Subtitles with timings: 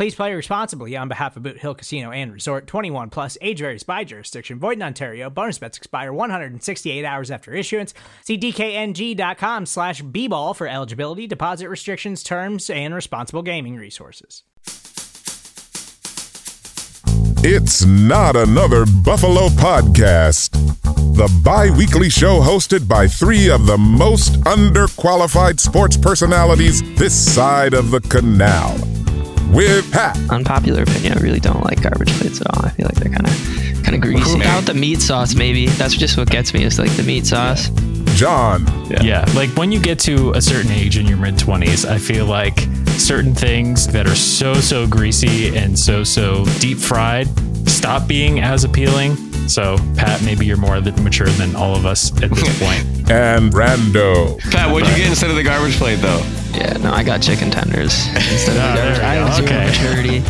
[0.00, 3.82] Please play responsibly on behalf of Boot Hill Casino and Resort 21 plus age varies
[3.82, 4.58] by jurisdiction.
[4.58, 5.28] Void in Ontario.
[5.28, 7.92] Bonus bets expire 168 hours after issuance.
[8.24, 14.42] See DKNG.com slash B ball for eligibility, deposit restrictions, terms, and responsible gaming resources.
[17.44, 20.52] It's not another Buffalo podcast.
[21.14, 27.74] The bi weekly show hosted by three of the most underqualified sports personalities this side
[27.74, 28.78] of the canal.
[29.52, 32.64] With Pat, unpopular opinion, I really don't like garbage plates at all.
[32.64, 34.38] I feel like they're kind of kind of greasy.
[34.38, 37.68] Without the meat sauce, maybe that's just what gets me is like the meat sauce.
[38.16, 39.02] John, Yeah.
[39.02, 42.26] yeah, like when you get to a certain age in your mid 20s, I feel
[42.26, 42.58] like
[42.98, 47.28] certain things that are so, so greasy and so, so deep fried
[47.68, 49.16] stop being as appealing.
[49.50, 53.10] So, Pat, maybe you're more mature than all of us at this point.
[53.10, 54.38] and Rando.
[54.52, 56.22] Pat, what'd you get instead of the garbage plate, though?
[56.54, 59.00] Yeah, no, I got chicken tenders instead of the oh, garbage.
[59.00, 59.66] I have zero Okay.
[59.66, 60.20] maturity.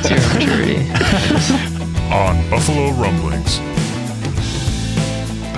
[0.00, 0.80] Zero maturity.
[2.10, 3.58] On Buffalo Rumblings.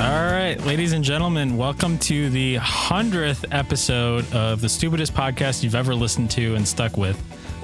[0.00, 5.77] All right, ladies and gentlemen, welcome to the 100th episode of the stupidest podcast you've
[5.77, 7.17] ever listened to and stuck with.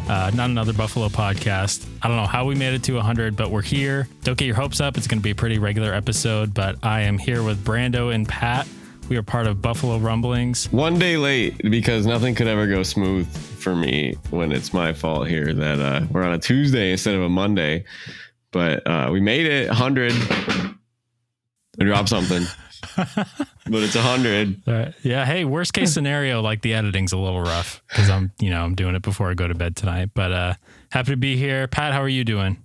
[0.09, 1.87] Uh, not another Buffalo podcast.
[2.03, 4.09] I don't know how we made it to 100, but we're here.
[4.25, 4.97] Don't get your hopes up.
[4.97, 8.27] It's going to be a pretty regular episode, but I am here with Brando and
[8.27, 8.67] Pat.
[9.11, 10.73] We are part of Buffalo Rumblings.
[10.73, 13.27] One day late because nothing could ever go smooth
[13.59, 17.23] for me when it's my fault here that uh, we're on a Tuesday instead of
[17.23, 17.85] a Monday.
[18.51, 20.13] But uh, we made it 100.
[21.81, 22.45] I dropped something,
[22.97, 24.63] but it's a 100.
[24.67, 24.95] All right.
[25.03, 25.25] Yeah.
[25.25, 28.75] Hey, worst case scenario, like the editing's a little rough because I'm, you know, I'm
[28.75, 30.11] doing it before I go to bed tonight.
[30.15, 30.55] But uh
[30.91, 31.67] happy to be here.
[31.69, 32.63] Pat, how are you doing?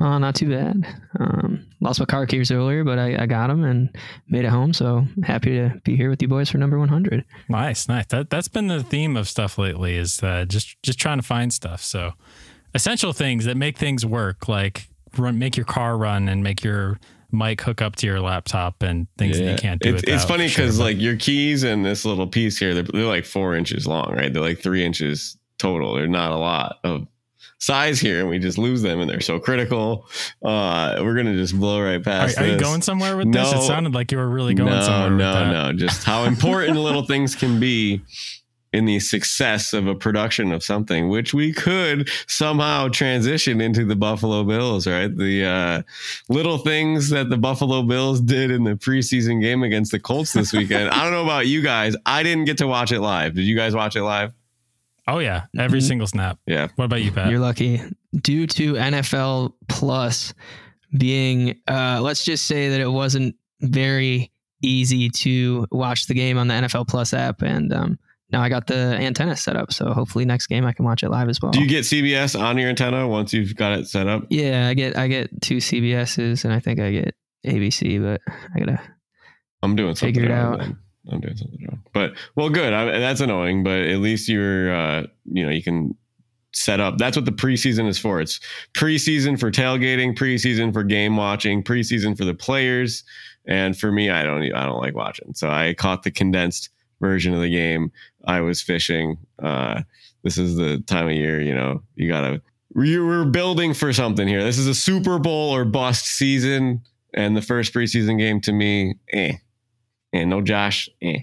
[0.00, 0.84] Oh, not too bad.
[1.20, 3.88] Um, lost my car keys earlier, but I, I got them and
[4.28, 4.72] made it home.
[4.72, 7.24] So happy to be here with you boys for number 100.
[7.48, 8.06] Nice, nice.
[8.06, 11.52] That that's been the theme of stuff lately is uh, just just trying to find
[11.52, 11.82] stuff.
[11.82, 12.14] So
[12.74, 16.98] essential things that make things work, like run, make your car run and make your
[17.32, 19.94] mic hook up to your laptop and things that you can't do.
[19.94, 23.04] It's, it's funny because but- like your keys and this little piece here, they're, they're
[23.04, 24.32] like four inches long, right?
[24.32, 25.94] They're like three inches total.
[25.94, 27.06] They're not a lot of
[27.58, 30.08] size here, and we just lose them, and they're so critical.
[30.44, 32.36] Uh, we're gonna just blow right past.
[32.38, 32.62] are you this.
[32.62, 33.52] going somewhere with this?
[33.52, 35.10] It sounded like you were really going no, somewhere.
[35.10, 35.52] no, with that.
[35.52, 35.72] no.
[35.72, 38.02] Just how important little things can be
[38.72, 43.96] in the success of a production of something, which we could somehow transition into the
[43.96, 45.14] Buffalo Bills, right?
[45.14, 45.82] The uh,
[46.28, 50.52] little things that the Buffalo Bills did in the preseason game against the Colts this
[50.54, 50.90] weekend.
[50.90, 51.94] I don't know about you guys.
[52.06, 53.34] I didn't get to watch it live.
[53.34, 54.32] Did you guys watch it live?
[55.08, 55.88] Oh yeah, every Mhm.
[55.88, 56.38] single snap.
[56.46, 56.68] Yeah.
[56.76, 57.28] What about you, Pat?
[57.30, 57.80] You're lucky.
[58.22, 60.32] Due to NFL Plus
[60.96, 64.30] being, uh, let's just say that it wasn't very
[64.62, 67.42] easy to watch the game on the NFL Plus app.
[67.42, 67.98] And um,
[68.32, 69.72] now I got the antenna set up.
[69.72, 71.52] So hopefully next game I can watch it live as well.
[71.52, 74.24] Do you get CBS on your antenna once you've got it set up?
[74.30, 77.14] yeah, I get I get two CBSs and I think I get
[77.46, 78.20] ABC, but
[78.54, 78.80] I gotta
[79.62, 80.54] I'm doing something Figure it wrong.
[80.54, 80.58] out.
[80.60, 80.78] then.
[81.10, 81.82] I'm doing something wrong.
[81.92, 82.72] But well, good.
[82.72, 85.96] I, that's annoying, but at least you're, uh, you know, you can
[86.52, 86.98] set up.
[86.98, 88.20] That's what the preseason is for.
[88.20, 88.38] It's
[88.74, 93.02] preseason for tailgating, preseason for game watching, preseason for the players.
[93.46, 95.34] And for me, I don't, I don't like watching.
[95.34, 96.70] So I caught the condensed
[97.02, 97.92] version of the game.
[98.24, 99.18] I was fishing.
[99.42, 99.82] Uh,
[100.22, 102.40] this is the time of year, you know, you gotta.
[102.74, 104.42] we- We're building for something here.
[104.42, 106.80] This is a Super Bowl or bust season,
[107.12, 109.34] and the first preseason game to me, eh
[110.14, 110.88] and no Josh.
[111.02, 111.18] Eh.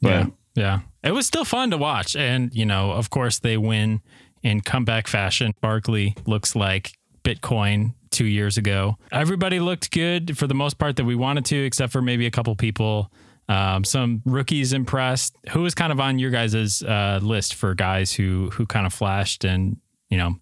[0.00, 0.78] But yeah, yeah.
[1.04, 4.00] It was still fun to watch, and you know, of course, they win
[4.42, 5.52] in comeback fashion.
[5.60, 6.92] Barkley looks like
[7.24, 8.96] Bitcoin two years ago.
[9.10, 12.30] Everybody looked good for the most part that we wanted to, except for maybe a
[12.30, 13.10] couple people.
[13.48, 15.36] Um, some rookies impressed.
[15.50, 18.94] Who was kind of on your guys' uh, list for guys who who kind of
[18.94, 19.76] flashed and
[20.08, 20.36] you know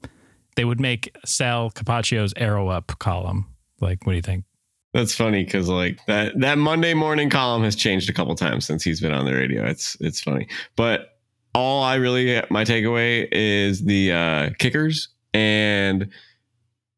[0.56, 3.46] they would make Sal Capaccio's arrow up column.
[3.80, 4.44] Like, what do you think?
[4.92, 8.82] That's funny because like that that Monday morning column has changed a couple times since
[8.82, 9.64] he's been on the radio.
[9.64, 11.18] It's it's funny, but
[11.54, 16.10] all I really my takeaway is the uh, kickers and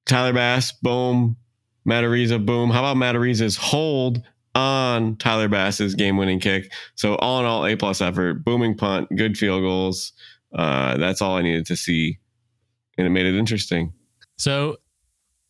[0.06, 1.36] Tyler Bass, boom,
[1.84, 2.70] Matt Araiza, boom.
[2.70, 4.22] How about Matt Araiza's hold
[4.54, 6.72] on Tyler Bass's game-winning kick?
[6.94, 10.12] So all in all, A plus effort, booming punt, good field goals.
[10.54, 12.18] Uh, that's all I needed to see,
[12.98, 13.92] and it made it interesting.
[14.36, 14.76] So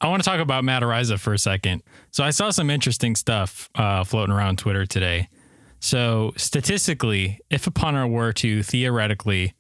[0.01, 1.83] I want to talk about Matt Araiza for a second.
[2.11, 5.29] So I saw some interesting stuff uh, floating around Twitter today.
[5.81, 9.55] So statistically, if a punter were to theoretically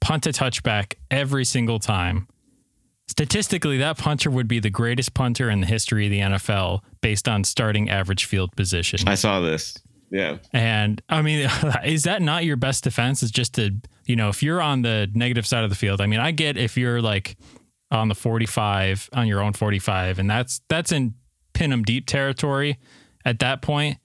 [0.00, 2.26] punt a touchback every single time,
[3.08, 7.28] statistically that punter would be the greatest punter in the history of the NFL based
[7.28, 9.00] on starting average field position.
[9.08, 9.76] I saw this.
[10.10, 10.38] Yeah.
[10.52, 11.50] And I mean,
[11.84, 13.22] is that not your best defense?
[13.22, 13.74] Is just to,
[14.06, 16.56] you know, if you're on the negative side of the field, I mean, I get
[16.56, 17.36] if you're like
[17.90, 21.14] on the 45 on your own 45 and that's that's in
[21.54, 22.78] pin them deep territory
[23.24, 23.98] at that point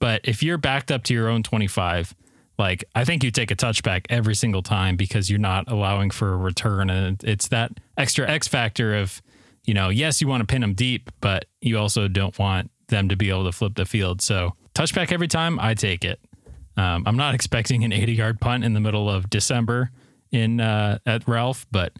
[0.00, 2.14] but if you're backed up to your own 25
[2.58, 6.32] like i think you take a touchback every single time because you're not allowing for
[6.32, 9.22] a return and it's that extra x factor of
[9.64, 13.08] you know yes you want to pin them deep but you also don't want them
[13.08, 16.20] to be able to flip the field so touchback every time i take it
[16.76, 19.90] um, i'm not expecting an 80 yard punt in the middle of december
[20.32, 21.92] in uh, at ralph but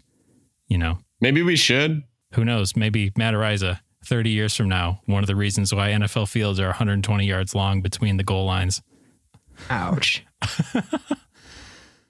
[0.67, 2.03] you know Maybe we should.
[2.35, 2.77] who knows?
[2.77, 6.67] Maybe Matt Araiza, 30 years from now, one of the reasons why NFL fields are
[6.67, 8.81] 120 yards long between the goal lines.
[9.69, 10.23] Ouch.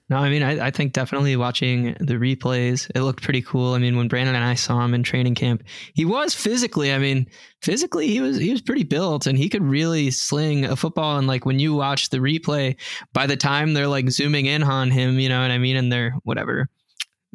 [0.08, 3.74] No, I mean, I, I think definitely watching the replays, it looked pretty cool.
[3.74, 5.62] I mean, when Brandon and I saw him in training camp,
[5.94, 7.28] he was physically, I mean,
[7.62, 11.18] physically he was he was pretty built and he could really sling a football.
[11.18, 12.76] And like when you watch the replay,
[13.12, 15.92] by the time they're like zooming in on him, you know what I mean, and
[15.92, 16.68] they're whatever.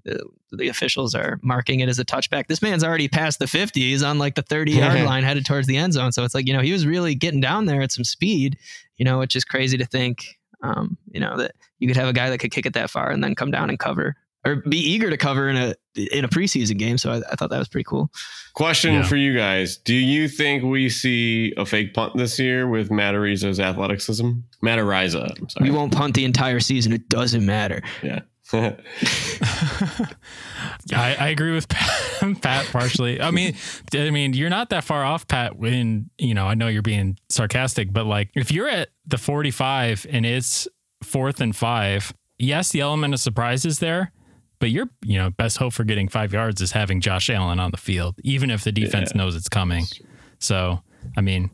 [0.04, 2.48] The, the officials are marking it as a touchback.
[2.48, 3.80] This man's already past the 50.
[3.80, 6.12] He's on like the 30 yard line headed towards the end zone.
[6.12, 8.58] So it's like, you know, he was really getting down there at some speed,
[8.98, 12.14] you know, which is crazy to think, um, you know, that you could have a
[12.14, 14.16] guy that could kick it that far and then come down and cover
[14.46, 16.98] or be eager to cover in a in a preseason game.
[17.00, 18.12] So I, I thought that was pretty cool.
[18.54, 19.04] Question Yeah.
[19.04, 23.16] for you guys: Do you think we see a fake punt this year with Matt
[23.16, 24.32] Ariza's athleticism?
[24.62, 25.70] Matt Ariza, I'm sorry.
[25.70, 26.94] We won't punt the entire season.
[26.94, 27.82] It doesn't matter.
[28.04, 28.22] Yeah.
[30.94, 31.90] I, I agree with Pat,
[32.42, 33.20] Pat partially.
[33.22, 33.56] I mean,
[33.94, 35.58] I mean, you're not that far off, Pat.
[35.58, 40.06] When you know, I know you're being sarcastic, but like, if you're at the 45
[40.10, 40.68] and it's
[41.04, 44.12] fourth and five, yes, the element of surprise is there,
[44.60, 47.72] but your you know best hope for getting five yards is having Josh Allen on
[47.72, 49.22] the field, even if the defense Yeah.
[49.24, 49.86] knows it's coming.
[50.40, 50.82] So,
[51.18, 51.50] I mean,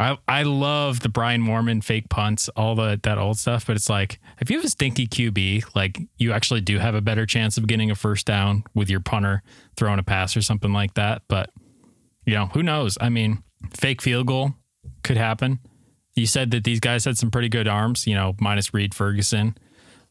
[0.00, 3.90] I I love the Brian Moorman fake punts, all the that old stuff, but it's
[3.90, 7.56] like if you have a stinky QB, like you actually do have a better chance
[7.58, 9.42] of getting a first down with your punter
[9.76, 11.22] throwing a pass or something like that.
[11.28, 11.50] But
[12.24, 12.96] you know, who knows?
[13.00, 13.42] I mean,
[13.76, 14.54] fake field goal
[15.04, 15.58] could happen.
[16.14, 19.56] You said that these guys had some pretty good arms, you know, minus Reid Ferguson,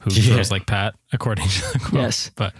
[0.01, 0.33] who Yeah.
[0.35, 2.01] throws like Pat, according to the quote.
[2.01, 2.31] Yes.
[2.35, 2.53] But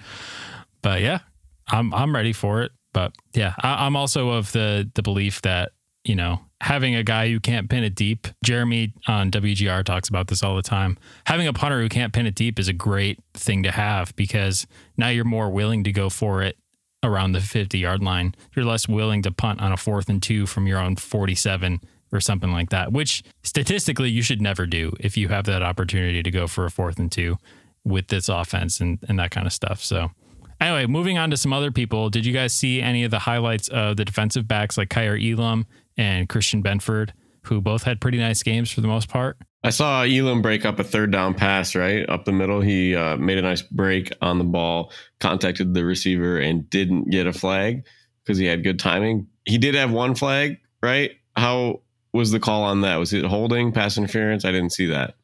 [0.81, 1.19] but yeah,
[1.67, 2.71] I'm I'm ready for it.
[2.93, 5.71] But yeah, I, I'm also of the the belief that
[6.03, 8.27] you know having a guy who can't pin it deep.
[8.43, 10.97] Jeremy on WGR talks about this all the time.
[11.25, 14.67] Having a punter who can't pin it deep is a great thing to have because
[14.97, 16.57] now you're more willing to go for it
[17.03, 18.35] around the 50 yard line.
[18.55, 21.81] You're less willing to punt on a fourth and two from your own 47
[22.11, 26.23] or something like that, which statistically you should never do if you have that opportunity
[26.23, 27.37] to go for a fourth and two
[27.85, 29.81] with this offense and, and that kind of stuff.
[29.81, 30.11] So,
[30.59, 32.09] anyway, moving on to some other people.
[32.09, 35.67] Did you guys see any of the highlights of the defensive backs like Kaiir Elam
[35.99, 37.11] and Christian Benford,
[37.43, 39.37] who both had pretty nice games for the most part?
[39.65, 42.61] I saw Elam break up a third down pass right up the middle.
[42.61, 47.27] He uh, made a nice break on the ball, contacted the receiver, and didn't get
[47.27, 47.83] a flag
[48.23, 49.27] because he had good timing.
[49.43, 51.11] He did have one flag, right?
[51.35, 51.81] How
[52.13, 52.95] was the call on that?
[52.95, 54.45] Was it holding, pass interference?
[54.45, 55.15] I didn't see that.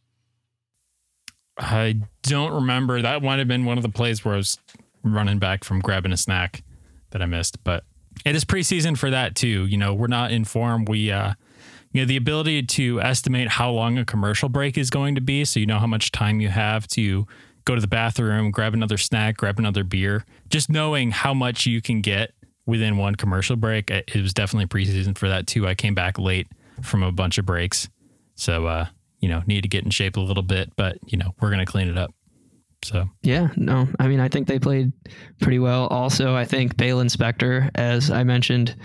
[1.57, 3.01] I don't remember.
[3.01, 4.59] That might have been one of the plays where I was
[5.03, 6.63] running back from grabbing a snack
[7.11, 7.63] that I missed.
[7.63, 7.85] But
[8.23, 9.65] it is preseason for that too.
[9.65, 10.89] You know, we're not informed.
[10.89, 11.33] We uh
[11.91, 15.45] you know, the ability to estimate how long a commercial break is going to be,
[15.45, 17.25] so you know how much time you have to
[17.63, 20.25] go to the bathroom, grab another snack, grab another beer.
[20.49, 22.33] Just knowing how much you can get
[22.65, 23.89] within one commercial break.
[23.89, 25.67] It it was definitely preseason for that too.
[25.67, 26.47] I came back late
[26.81, 27.87] from a bunch of breaks.
[28.35, 28.87] So uh,
[29.19, 31.65] you know, need to get in shape a little bit, but you know, we're gonna
[31.65, 32.13] clean it up.
[32.85, 34.93] So Yeah, no, I mean, I think they played
[35.41, 35.87] pretty well.
[35.87, 38.75] Also, I think Baylon Spector, as I mentioned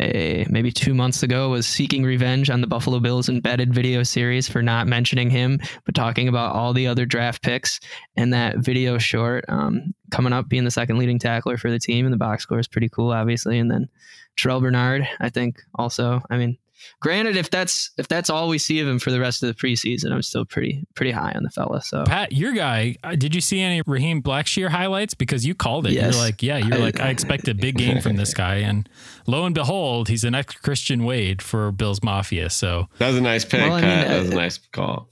[0.00, 4.48] a, maybe two months ago, was seeking revenge on the Buffalo Bills embedded video series
[4.48, 7.78] for not mentioning him, but talking about all the other draft picks.
[8.16, 12.06] And that video short um, coming up being the second leading tackler for the team,
[12.06, 13.60] and the box score is pretty cool, obviously.
[13.60, 13.88] And then
[14.36, 16.58] Terrel Bernard, I think also, I mean,
[17.00, 19.54] Granted, if that's if that's all we see of him for the rest of the
[19.54, 21.82] preseason, I'm still pretty pretty high on the fella.
[21.82, 25.14] So Pat, your guy, uh, did you see any Raheem Blackshear highlights?
[25.14, 25.92] Because you called it.
[25.92, 26.14] Yes.
[26.14, 28.88] You're like, yeah, you're I- like, I expect a big game from this guy, and
[29.26, 32.50] lo and behold, he's an ex Christian Wade for Bills Mafia.
[32.50, 34.08] So That was a nice pick, Well, I mean, Pat.
[34.08, 35.08] that was a uh, nice call.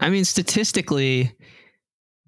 [0.00, 1.32] I mean, statistically,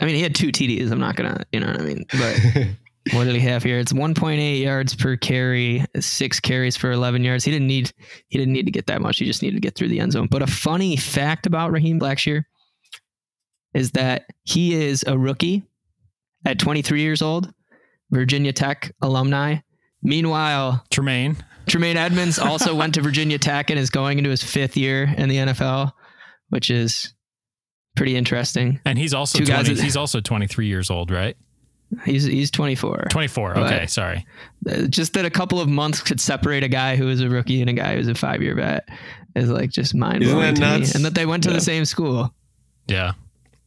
[0.01, 0.91] I mean he had two TDs.
[0.93, 2.05] I'm not gonna, you know what I mean.
[2.11, 2.67] But
[3.13, 3.79] what did he have here?
[3.79, 7.45] It's 1.8 yards per carry, six carries for 11 yards.
[7.45, 7.93] He didn't need
[8.29, 9.19] he didn't need to get that much.
[9.19, 10.27] He just needed to get through the end zone.
[10.31, 12.45] But a funny fact about Raheem Blackshear
[13.75, 15.65] is that he is a rookie
[16.47, 17.53] at 23 years old,
[18.11, 19.57] Virginia Tech alumni.
[20.03, 24.77] Meanwhile, Tremaine, Tremaine Edmunds also went to Virginia Tech and is going into his fifth
[24.77, 25.93] year in the NFL,
[26.51, 27.15] which is
[27.97, 28.81] pretty interesting.
[28.85, 31.37] and he's also Two guys 20, he's also 23 years old, right?
[32.05, 33.07] He's he's 24.
[33.11, 33.55] 24.
[33.55, 34.27] But- Okay, sorry.
[34.69, 37.61] Uh, Just that a couple of months could separate a guy who is a rookie
[37.61, 38.89] and a guy who's a five year vet
[39.37, 40.87] is like just mind blowing that to me.
[40.95, 41.57] And that they went to Yeah.
[41.57, 42.33] the same school.
[42.87, 43.13] Yeah.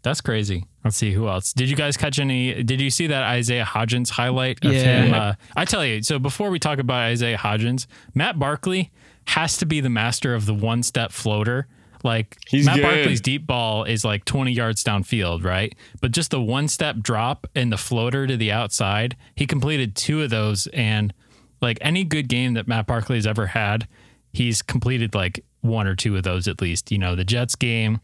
[0.04, 0.64] That's crazy.
[0.86, 1.52] Let's see who else.
[1.52, 2.64] Did you guys catch any?
[2.64, 4.80] Did you see that Isaiah Hodgins highlight of Yeah.
[5.04, 5.14] him?
[5.14, 6.02] Uh, I tell you.
[6.04, 8.92] So before we talk about Isaiah Hodgins, Matt Barkley
[9.26, 11.68] has to be the master of the one step floater.
[12.04, 12.84] Like He's Matt good.
[12.84, 15.76] Barkley's deep ball is like 20 yards downfield, right?
[16.02, 20.22] But just the one step drop and the floater to the outside, he completed two
[20.22, 20.68] of those.
[20.68, 21.14] And
[21.62, 23.88] like any good game that Matt Barkley has ever had,
[24.34, 26.92] he's completed like one or two of those at least.
[26.92, 28.00] You know, the Jets game,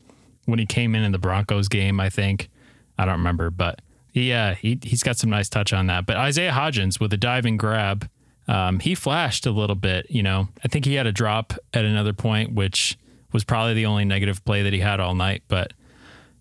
[0.46, 2.50] when he came in in the Broncos game, I think.
[2.98, 3.82] I don't remember, but
[4.14, 6.06] yeah, he he's got some nice touch on that.
[6.06, 8.08] But Isaiah Hodgins with a diving grab,
[8.48, 10.06] um, he flashed a little bit.
[10.10, 12.98] You know, I think he had a drop at another point, which
[13.34, 15.44] was probably the only negative play that he had all night.
[15.48, 15.74] But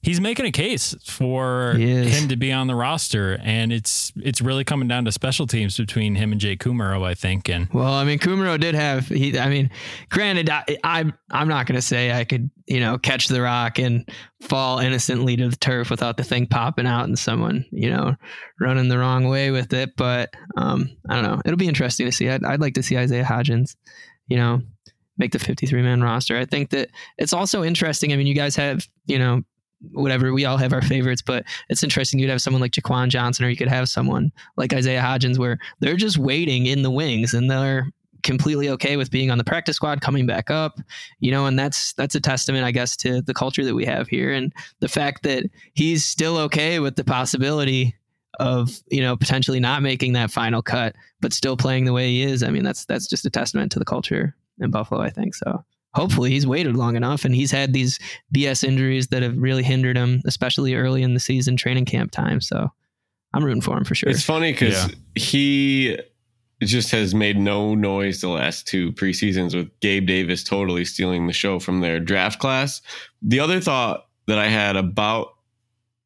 [0.02, 4.64] he's making a case for him to be on the roster, and it's it's really
[4.64, 7.49] coming down to special teams between him and Jake Kumerow, I think.
[7.49, 9.38] And Well, I mean, Kumerow did have he.
[9.38, 9.70] I mean,
[10.11, 13.78] granted, I, I'm I'm not going to say I could you know catch the rock
[13.78, 14.08] and
[14.40, 18.16] fall innocently to the turf without the thing popping out and someone you know
[18.61, 19.96] running the wrong way with it.
[19.96, 21.40] But um, I don't know.
[21.44, 22.28] It'll be interesting to see.
[22.28, 23.76] I'd, I'd like to see Isaiah Hodgins,
[24.26, 24.62] you know,
[25.19, 26.37] make the 53 man roster.
[26.37, 28.12] I think that it's also interesting.
[28.12, 29.42] I mean, you guys have you know
[29.90, 32.21] whatever we all have our favorites, but it's interesting.
[32.21, 35.59] You'd have someone like Jaquan Johnson, or you could have someone like Isaiah Hodgins, where
[35.81, 37.88] they're just waiting in the wings and they're
[38.23, 40.78] completely okay with being on the practice squad, coming back up,
[41.21, 44.09] you know, and that's that's a testament, I guess, to the culture that we have
[44.09, 47.97] here and the fact that he's still okay with the possibility
[48.40, 52.23] of you know potentially not making that final cut, but still playing the way he
[52.23, 52.42] is.
[52.42, 55.35] I mean, that's that's just a testament to the culture in Buffalo, I think.
[55.35, 57.99] So hopefully he's waited long enough and he's had these
[58.35, 62.40] BS injuries that have really hindered him, especially early in the season training camp time.
[62.40, 62.68] So
[63.35, 64.11] I'm rooting for him for sure.
[64.11, 64.94] It's funny because Yeah.
[65.14, 65.99] he
[66.62, 71.32] just has made no noise the last two preseasons with Gabe Davis totally stealing the
[71.32, 72.80] show from their draft class.
[73.21, 75.35] The other thought that I had about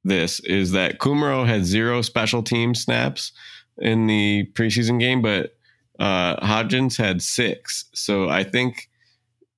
[0.03, 3.33] this is that Kumerow had zero special team snaps
[3.79, 5.56] in the preseason game, but
[5.99, 7.87] uh, Hodgins had six.
[7.95, 8.88] So I think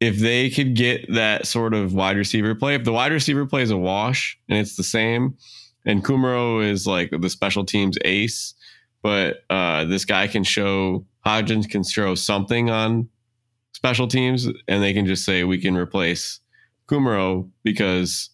[0.00, 3.62] if they could get that sort of wide receiver play, if the wide receiver play
[3.62, 5.36] is a wash and it's the same,
[5.84, 8.54] and Kumerow is like the special teams ace,
[9.02, 13.08] but uh, this guy can show Hodgins can show something on
[13.72, 16.40] special teams, and they can just say we can replace
[16.88, 18.30] Kumerow because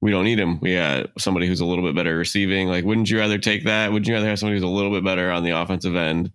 [0.00, 0.60] we don't need him.
[0.60, 2.68] We got somebody who's a little bit better receiving.
[2.68, 3.90] Like, wouldn't you rather take that?
[3.90, 6.30] Wouldn't you rather have somebody who's a little bit better on the offensive end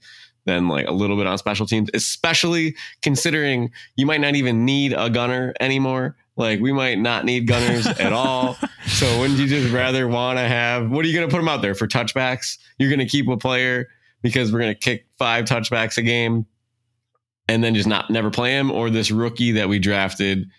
[0.46, 1.90] than like a little bit on special teams?
[1.94, 6.16] Especially considering you might not even need a gunner anymore.
[6.36, 8.58] Like, we might not need gunners at all.
[8.88, 10.90] So, wouldn't you just rather want to have?
[10.90, 12.58] What are you going to put them out there for touchbacks?
[12.80, 13.88] You're going to keep a player
[14.24, 16.48] because we're going to kick five touchbacks a game,
[17.48, 20.50] and then just not never play him, or this rookie that we drafted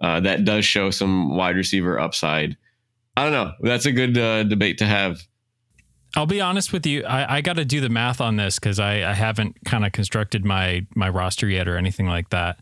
[0.00, 2.56] uh, that does show some wide receiver upside.
[3.16, 3.52] I don't know.
[3.60, 5.22] That's a good uh, debate to have.
[6.16, 7.04] I'll be honest with you.
[7.04, 9.92] I, I got to do the math on this because I, I haven't kind of
[9.92, 12.58] constructed my my roster yet or anything like that.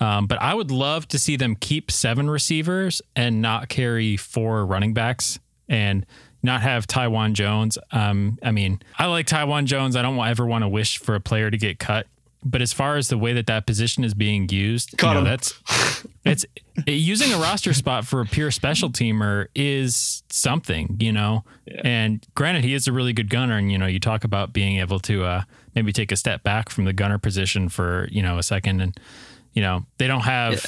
[0.00, 4.66] Um, but I would love to see them keep seven receivers and not carry four
[4.66, 6.04] running backs and
[6.42, 7.78] not have Taiwan Jones.
[7.92, 9.96] Um, I mean, I like Taiwan Jones.
[9.96, 12.06] I don't ever want to wish for a player to get cut.
[12.48, 15.52] But as far as the way that that position is being used, you know, that's
[16.24, 16.44] it's
[16.86, 21.44] using a roster spot for a pure special teamer is something, you know.
[21.82, 24.78] And granted, he is a really good gunner, and you know, you talk about being
[24.78, 25.42] able to uh,
[25.74, 28.96] maybe take a step back from the gunner position for you know a second, and
[29.52, 30.64] you know they don't have.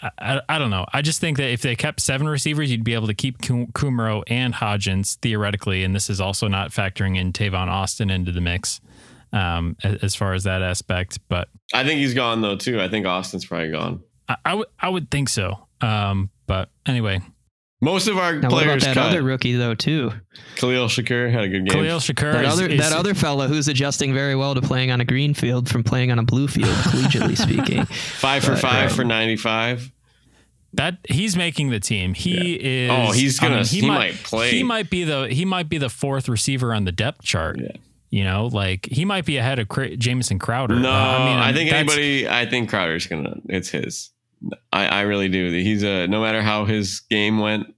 [0.00, 0.86] I, I, I don't know.
[0.92, 3.68] I just think that if they kept seven receivers, you'd be able to keep Kum-
[3.68, 8.40] Kumerow and Hodgins theoretically, and this is also not factoring in Tavon Austin into the
[8.40, 8.80] mix.
[9.34, 11.18] Um, as far as that aspect.
[11.28, 12.80] But I think he's gone though too.
[12.80, 14.00] I think Austin's probably gone.
[14.28, 15.66] I, I would I would think so.
[15.80, 17.20] Um, but anyway,
[17.80, 19.08] Most of our Now, what about players that cut.
[19.10, 20.12] other rookie though too?
[20.56, 21.74] Khalil Shakir had a good game.
[21.82, 24.90] Khalil Shakir That is, other is- that other fella who's adjusting very well to playing
[24.92, 27.84] on a green field from playing on a blue field, collegiately speaking.
[27.86, 29.90] five for But, five um, for ninety five.
[30.74, 32.14] that he's making the team.
[32.14, 32.90] He is.
[32.90, 34.50] Oh, he's gonna- mean, he might play.
[34.52, 37.58] He might be the he might be the fourth receiver on the depth chart.
[37.60, 37.72] Yeah.
[38.14, 40.76] You know, like he might be ahead of Cra- Jamison Crowder.
[40.76, 42.28] No, Uh, I, think anybody.
[42.28, 43.38] I think Crowder's gonna.
[43.48, 44.10] It's his.
[44.72, 45.50] I, I really do.
[45.50, 46.06] He's a.
[46.06, 47.74] No matter how his game went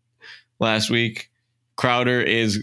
[0.61, 1.31] last week,
[1.77, 2.63] Crowder is.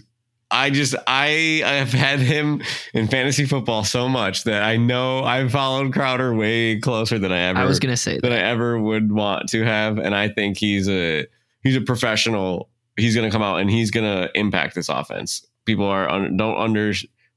[0.52, 2.62] I just I I have had him
[2.92, 7.40] in fantasy football so much that I know I've followed Crowder way closer than I
[7.40, 8.38] ever I was gonna say than that.
[8.44, 11.26] I ever would want to have, and I think he's a
[11.64, 12.68] he's a professional.
[12.96, 15.44] He's going to come out and he's going to impact this offense.
[15.64, 16.54] People are un, don't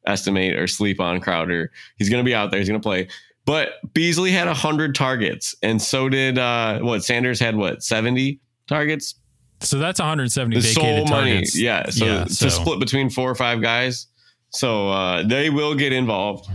[0.08, 1.72] underestimate or sleep on Crowder.
[1.98, 2.60] He's going to be out there.
[2.60, 3.08] He's going to play.
[3.46, 9.16] But Beasley had hundred targets, and so did uh, what Sanders had what seventy targets.
[9.62, 11.58] So that's 170 There's so targets.
[11.58, 11.90] yeah.
[11.90, 14.08] So Yeah, to so- split between four or five guys,
[14.50, 16.48] so uh, they will get involved.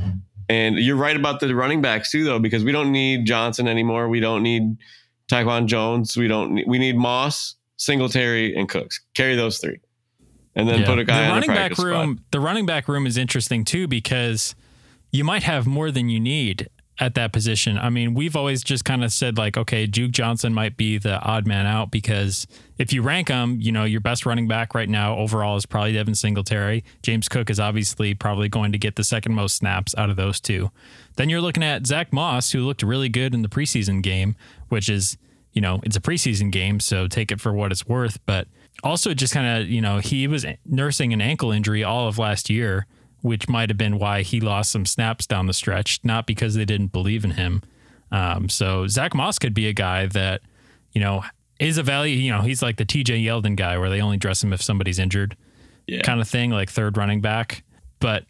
[0.49, 4.09] And you're right about the running backs too, though, because we don't need Johnson anymore.
[4.09, 4.77] We don't need
[5.29, 6.17] Taiwan Jones.
[6.17, 6.53] We don't.
[6.55, 9.01] Need, we need Moss, Singletary, and Cooks.
[9.15, 9.79] Carry those three,
[10.55, 10.87] and then Yeah.
[10.87, 12.17] put a guy the on the running back room.
[12.17, 12.25] squad.
[12.31, 14.55] The running back room is interesting too because
[15.11, 16.69] you might have more than you need
[16.99, 17.79] at that position.
[17.79, 21.19] I mean, we've always just kind of said like, okay, Duke Johnson might be the
[21.21, 22.47] odd man out because
[22.79, 25.95] if you rank them, you know, your best running back right now overall is probably
[25.95, 26.85] Devin Singletary.
[27.03, 30.39] James Cook is obviously probably going to get the second most snaps out of those
[30.39, 30.71] two.
[31.17, 34.37] Then you're looking at Zach Moss, who looked really good in the preseason game,
[34.69, 35.17] which is,
[35.53, 38.19] you know, it's a preseason game, so take it for what it's worth.
[38.27, 38.49] But
[38.83, 42.51] also just kind of, you know, he was nursing an ankle injury all of last
[42.51, 42.87] year,
[43.21, 46.65] which might have been why he lost some snaps down the stretch, not because they
[46.65, 47.63] didn't believe in him.
[48.11, 50.41] Um, so Zach Moss could be a guy that,
[50.93, 51.23] you know,
[51.61, 52.17] is a value.
[52.17, 54.99] You know, he's like the TJ Yeldon guy where they only dress him if somebody's
[54.99, 55.37] injured,
[55.87, 56.03] Yeah.
[56.03, 57.63] kind of thing, like third running back.
[58.01, 58.25] But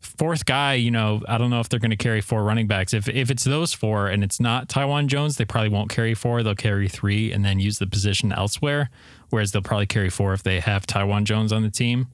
[0.00, 2.94] fourth guy, you know, I don't know if they're going to carry four running backs.
[2.94, 6.42] If if it's those four and it's not Taiwan Jones, they probably won't carry four.
[6.42, 8.90] They'll carry three and then use the position elsewhere.
[9.30, 12.08] Whereas they'll probably carry four if they have Taiwan Jones on the team.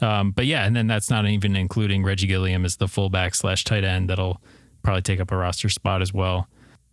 [0.00, 3.64] Um, but yeah, and then that's not even including Reggie Gilliam as the fullback slash
[3.64, 4.40] tight end that'll
[4.82, 6.48] probably take up a roster spot as well.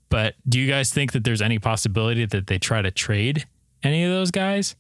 [0.10, 3.48] But do you guys think that there's any possibility that they try to trade
[3.84, 4.76] any of those guys?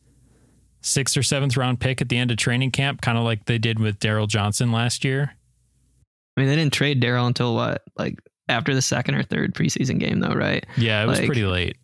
[0.81, 3.57] Sixth or seventh round pick at the end of training camp, kind of like they
[3.57, 5.35] did with Darryl Johnson last year.
[6.35, 8.19] I mean, they didn't trade Darryl until what, like
[8.49, 10.65] after the second or third preseason game, though, right?
[10.77, 11.77] Yeah, it was Like- pretty late.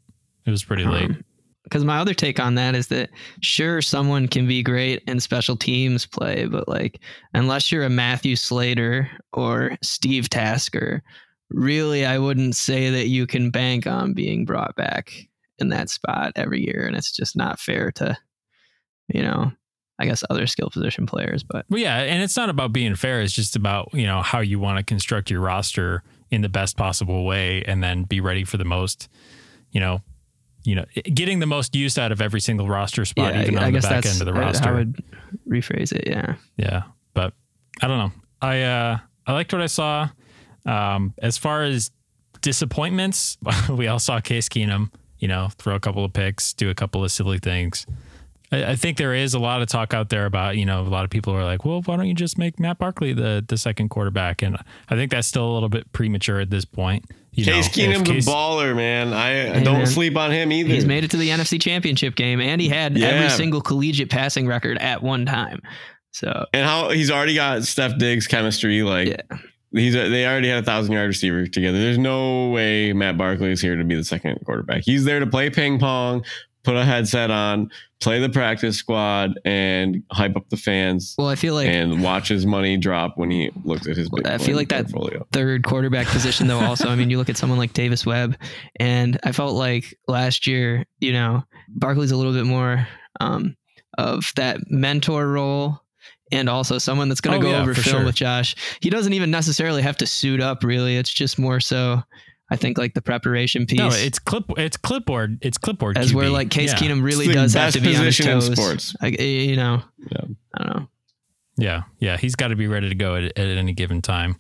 [0.46, 1.06] It was pretty late.
[1.12, 1.24] Um,
[1.64, 3.12] because my other take on that is that
[3.42, 7.00] sure, someone can be great in special teams play, but like
[7.34, 11.02] unless you're a Matthew Slater or Steve Tasker,
[11.50, 15.14] really, I wouldn't say that you can bank on being brought back
[15.60, 18.18] in that spot every year, and it's just not fair to,
[19.14, 19.52] you know,
[20.02, 21.44] I guess other skill position players.
[21.44, 23.22] But Well, yeah, and it's not about being fair.
[23.22, 26.78] It's just about you know how you want to construct your roster in the best
[26.78, 29.10] possible way, and then be ready for the most,
[29.72, 30.02] you know,
[30.64, 33.80] you know, getting the most use out of every single roster spot, even on the
[33.80, 34.70] back end of the I- roster.
[34.70, 35.04] I would
[35.48, 36.08] rephrase it.
[36.08, 36.36] Yeah.
[36.58, 36.84] Yeah,
[37.14, 37.34] but
[37.82, 38.12] I don't know.
[38.42, 40.10] I uh I liked what I saw.
[40.66, 41.90] Um, as far as
[42.42, 43.38] disappointments,
[43.70, 44.92] we all saw Case Keenum.
[45.20, 47.86] You know, throw a couple of picks, do a couple of silly things.
[48.52, 50.84] I, I think there is a lot of talk out there about you know a
[50.90, 53.58] lot of people are like, well, why don't you just make Matt Barkley the the
[53.58, 54.42] second quarterback?
[54.42, 54.58] And
[54.90, 57.06] I think that's still a little bit premature at this point.
[57.34, 59.14] You Case know, Keenum's Case- a baller, man.
[59.14, 59.88] I, I don't man.
[59.88, 60.68] sleep on him either.
[60.74, 63.08] He's made it to the NFC Championship game, and he had Yeah.
[63.08, 65.62] every single collegiate passing record at one time.
[66.12, 68.84] So and how he's already got Stef Diggs chemistry.
[68.84, 69.38] Like Yeah.
[69.72, 71.80] he's a, they already had a thousand yard receiver together.
[71.80, 74.82] There's no way Matt Barkley is here to be the second quarterback.
[74.84, 76.26] He's there to play ping pong,
[76.64, 81.16] put a headset on, play the practice squad, and hype up the fans.
[81.18, 84.10] well, I feel like and watch his money drop when he looks at his.
[84.26, 85.26] I feel like that- portfolio.
[85.32, 88.36] third quarterback position though also i mean you look at someone like davis webb
[88.80, 92.88] and i felt like last year you know barkley's a little bit more
[93.20, 93.56] um,
[93.98, 95.80] of that mentor role
[96.32, 98.06] and also someone that's going Oh, to go yeah, over for film sure.
[98.06, 102.02] with josh he doesn't even necessarily have to suit up really it's just more so
[102.52, 105.98] i think like the preparation piece no, it's clip, it's clipboard, it's clipboard.
[105.98, 106.16] as QB.
[106.16, 106.78] where like case yeah.
[106.78, 108.96] keenum really does have to be on his position in toes sports.
[109.02, 110.22] like you know Yeah.
[110.56, 110.88] i don't know
[111.58, 114.38] Yeah, yeah, he's got to be ready to go at, at any given time.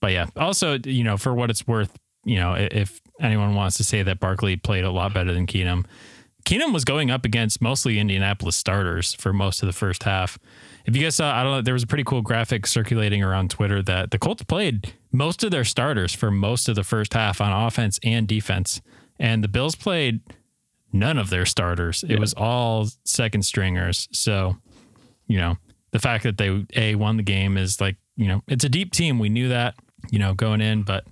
[0.00, 3.84] But yeah, also, you know, for what it's worth, you know, if anyone wants to
[3.84, 5.86] say that Barkley played a lot better than Keenum,
[6.44, 10.38] Keenum was going up against mostly Indianapolis starters for most of the first half.
[10.88, 13.50] If you guys saw, I don't know, there was a pretty cool graphic circulating around
[13.50, 17.42] Twitter that the Colts played most of their starters for most of the first half
[17.42, 18.80] on offense and defense,
[19.18, 20.20] and the Bills played
[20.90, 22.06] none of their starters.
[22.08, 24.08] It was all second stringers.
[24.12, 24.56] So,
[25.26, 25.56] you know,
[25.90, 28.92] the fact that they a won the game is like, you know, it's a deep
[28.92, 29.18] team.
[29.18, 29.74] We knew that,
[30.10, 31.04] you know, going in, but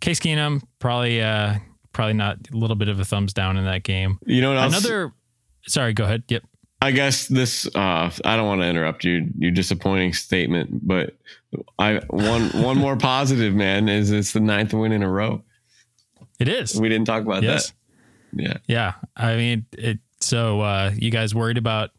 [0.00, 1.56] Case Keenum probably uh
[1.92, 4.20] probably not a little bit of a thumbs down in that game.
[4.24, 4.78] You know what else?
[4.78, 5.12] Another
[5.66, 6.22] sorry, go ahead.
[6.28, 6.44] Yep.
[6.80, 7.66] I guess this.
[7.74, 9.28] Uh, I don't want to interrupt you.
[9.38, 11.16] Your disappointing statement, but
[11.78, 15.42] I one one more positive man is it's the ninth win in a row.
[16.38, 16.80] It is.
[16.80, 17.72] We didn't talk about Yes.
[18.32, 18.42] that.
[18.42, 18.56] Yeah.
[18.68, 18.92] Yeah.
[19.16, 21.90] I mean, it, so uh, you guys worried about,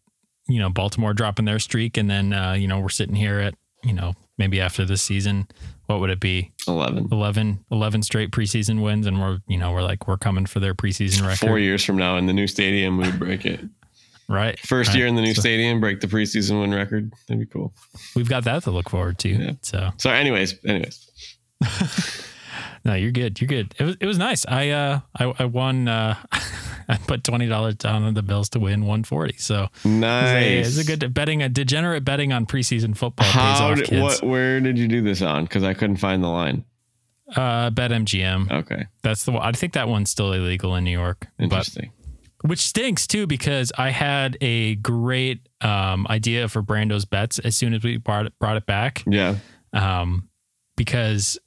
[0.48, 3.56] you know, Baltimore dropping their streak and then, uh, you know, we're sitting here at,
[3.84, 5.48] you know, maybe after this season,
[5.88, 6.52] what would it be?
[6.70, 7.10] 11.
[7.12, 9.06] 11, 11 straight preseason wins.
[9.08, 11.48] And we're, you know, we're like, we're coming for their preseason record.
[11.48, 13.60] Four years from now in the new stadium, we would break it.
[14.30, 14.60] Right.
[14.60, 14.98] First Right.
[15.00, 17.12] year in the new So stadium, break the preseason win record.
[17.28, 17.74] That'd be cool.
[18.16, 19.30] We've got that to look forward to.
[19.30, 19.52] Yeah.
[19.64, 21.10] So So, anyways, anyways,
[22.86, 23.42] no, you're good.
[23.42, 23.74] You're good.
[23.80, 24.46] It was, it was nice.
[24.48, 26.16] I, uh, I, I won, uh,
[26.88, 29.38] I put $20 down on the Bills to win 140.
[29.38, 30.78] So it's a- nice.
[30.78, 34.02] it's a good betting, a degenerate betting on preseason football pays How off, did, kids.
[34.02, 34.24] what?
[34.24, 35.44] Where did you do this on?
[35.44, 36.66] Because I couldn't find the line.
[37.36, 38.52] Uh, bet MGM.
[38.52, 39.44] Okay, That's the one.
[39.44, 41.92] I think that one's still illegal in New York, but interesting.
[42.42, 47.74] Which stinks too because I had a great um, idea for Brando's bets as soon
[47.74, 49.04] as we brought it, brought it back.
[49.08, 49.36] yeah,
[49.74, 50.30] Um,
[50.78, 51.38] because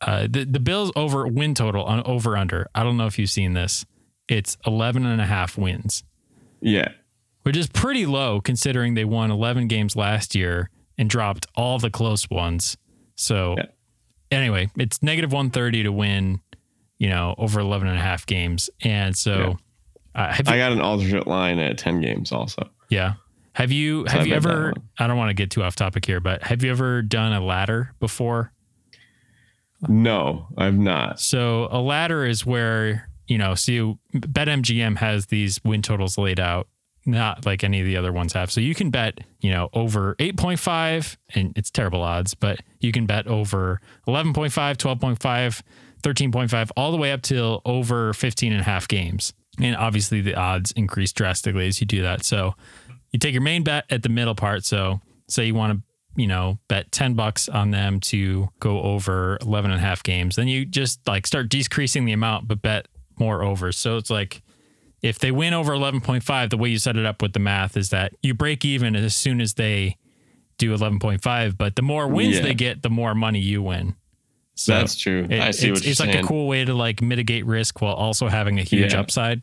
[0.00, 2.68] uh, the the Bills over win total on over under.
[2.74, 3.84] I don't know if you've seen this.
[4.28, 6.04] It's 11 and a half wins,
[6.60, 6.90] yeah.
[7.42, 11.90] which is pretty low considering they won 11 games last year and dropped all the
[11.90, 12.76] close ones.
[13.16, 13.64] So Yeah.
[14.30, 16.40] anyway, it's negative 130 to win,
[16.98, 18.68] you know, over 11 and a half games.
[18.82, 19.58] And so
[20.14, 22.68] uh, you, I got an alternate line at ten games also.
[22.88, 23.14] yeah.
[23.54, 24.72] Have you have I you ever.
[25.00, 27.44] I don't want to get too off topic here, but have you ever done a
[27.44, 28.52] ladder before?
[29.88, 31.20] No, I've not.
[31.20, 36.40] So a ladder is where, you know, so you, BetMGM has these win totals laid
[36.40, 36.68] out,
[37.06, 38.50] not like any of the other ones have.
[38.50, 43.06] So you can bet, you know, over 8.5 and it's terrible odds, but you can
[43.06, 45.62] bet over 11.5, 12.5,
[46.02, 49.32] 13.5, all the way up till over 15 and a half games.
[49.60, 52.24] And obviously the odds increase drastically as you do that.
[52.24, 52.54] So
[53.12, 54.64] you take your main bet at the middle part.
[54.64, 55.82] So say you want to
[56.16, 60.34] you know, bet 10 bucks on them to go over 11 and a half games.
[60.34, 62.88] Then you just like start decreasing the amount, but bet
[63.20, 63.78] more overs.
[63.78, 64.42] So it's like
[65.00, 67.90] if they win over 11.5, the way you set it up with the math is
[67.90, 69.96] that you break even as soon as they
[70.56, 72.42] do 11.5, but the more wins Yeah.
[72.42, 73.94] they get, the more money you win.
[74.58, 75.24] So That's true.
[75.30, 77.80] it- I see it's, what you're it's like a cool way to like mitigate risk
[77.80, 79.00] while also having a huge Yeah.
[79.00, 79.40] upside.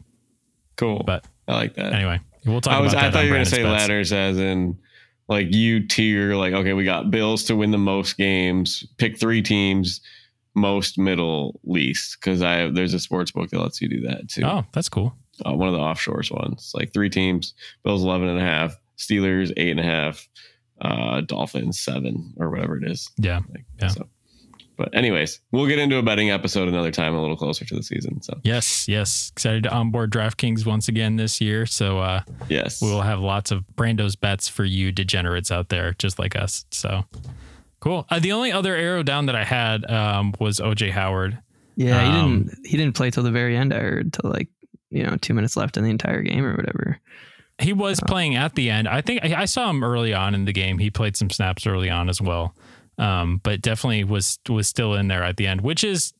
[0.77, 1.03] cool.
[1.05, 1.93] But I like that.
[1.93, 2.91] anyway, we'll talk I was.
[2.91, 3.07] about that.
[3.07, 3.81] I thought you were gonna say bets.
[3.83, 4.77] ladders, as in
[5.29, 6.35] like you tier.
[6.35, 8.85] Like, okay, we got Bills to win the most games.
[8.97, 10.01] Pick three teams,
[10.53, 12.17] most, middle, least.
[12.19, 14.43] Because I there's a sports book that lets you do that too.
[14.43, 15.15] Oh, that's cool.
[15.45, 16.71] uh, one of the offshores ones.
[16.75, 17.53] Like three teams,
[17.85, 20.27] Bills 11 and a half, Steelers eight and a half,
[20.81, 23.09] uh, Dolphins seven or whatever it is.
[23.17, 23.39] Yeah.
[23.49, 23.87] Like, Yeah.
[23.87, 24.09] So,
[24.77, 27.83] but anyways, we'll get into a betting episode another time, a little closer to the
[27.83, 28.21] season.
[28.21, 29.31] So Yes, yes.
[29.33, 31.65] Excited to onboard DraftKings once again this year.
[31.65, 35.93] So uh, yes, we will have lots of Brando's bets for you degenerates out there,
[35.97, 36.65] just like us.
[36.71, 37.05] So
[37.79, 38.05] cool.
[38.09, 41.39] Uh, the only other arrow down that I had um, was OJ Howard.
[41.75, 42.67] Yeah, he Um, didn't.
[42.67, 43.73] He didn't play till the very end.
[43.73, 44.49] I heard till like
[44.91, 46.99] you know two minutes left in the entire game or whatever.
[47.57, 48.85] He was playing at the end.
[48.87, 50.77] I think I, I saw him early on in the game.
[50.77, 52.53] He played some snaps early on as well,
[52.97, 56.13] um, but definitely was was still in there at the end, which is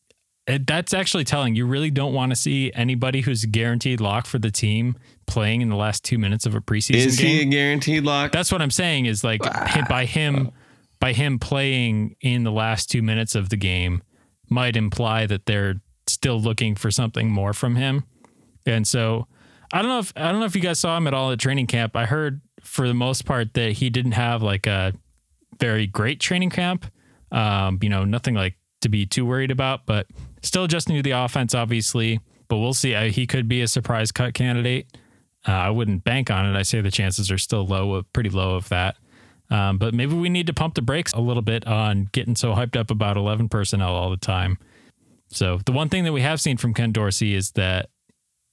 [0.47, 1.55] eh, that's actually telling.
[1.55, 5.61] You really don't want to see anybody who's a guaranteed lock for the team playing
[5.61, 7.27] in the last two minutes of a preseason is game.
[7.27, 8.31] he a guaranteed lock?
[8.31, 10.51] That's what I'm saying is like him- by him
[10.99, 14.01] by him playing in the last 2 minutes of the game
[14.49, 15.75] might imply that they're
[16.07, 18.05] still looking for something more from him.
[18.65, 19.27] And so
[19.73, 21.39] I don't know if I don't know if you guys saw him at all at
[21.39, 21.95] training camp.
[21.95, 24.93] I heard for the most part that he didn't have like a
[25.59, 26.85] very great training camp.
[27.31, 30.07] Um, you know, nothing like to be too worried about, but
[30.41, 32.19] still adjusting to the offense, obviously.
[32.47, 32.93] But we'll see.
[33.09, 34.95] He could be a surprise cut candidate.
[35.47, 36.57] Uh, I wouldn't bank on it.
[36.57, 38.97] I say the chances are still low, uh, pretty low of that.
[39.49, 42.53] Um, but maybe we need to pump the brakes a little bit on getting so
[42.53, 44.57] hyped up about 11 personnel all the time.
[45.29, 47.89] So the one thing that we have seen from Ken Dorsey is that,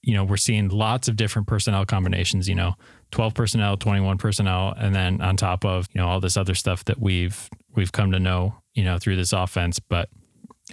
[0.03, 2.73] you know, we're seeing lots of different personnel combinations, you know,
[3.11, 6.83] 12 personnel, 21 personnel, and then on top of, you know, all this other stuff
[6.85, 9.79] that we've, we've come to know, you know, through this offense.
[9.79, 10.09] But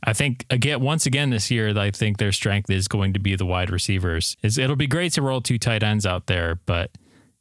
[0.02, 3.36] I think again, once again this year, I think their strength is going to be
[3.36, 4.36] the wide receivers.
[4.42, 6.90] It'll be great to roll two tight ends out there, but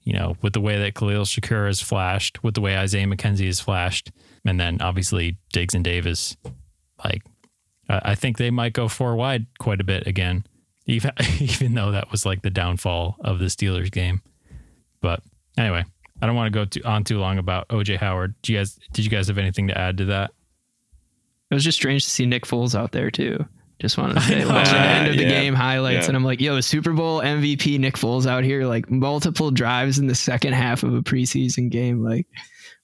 [0.04, 3.46] you know, with the way that Khalil Shakir has flashed, with the way Isaiah McKenzie
[3.46, 4.12] has flashed,
[4.46, 6.38] and then obviously Diggs and Davis,
[7.04, 7.24] like
[7.90, 10.46] I think they might go four wide quite a bit again,
[10.90, 14.22] even even though that was like the downfall of the Steelers game.
[15.02, 15.22] But
[15.58, 15.86] anyway,
[16.22, 18.36] I don't want to go too, on too long about OJ Howard.
[18.42, 20.32] Did you guys did you guys have anything to add to that?
[21.52, 23.44] It was just strange to see Nick Foles out there too.
[23.80, 25.30] Just wanted to say, watching the end of the Yeah.
[25.30, 26.08] game highlights, Yeah.
[26.10, 30.08] and I'm like, yo, Super Bowl MVP Nick Foles out here, like multiple drives in
[30.08, 32.04] the second half of a preseason game.
[32.04, 32.28] Like,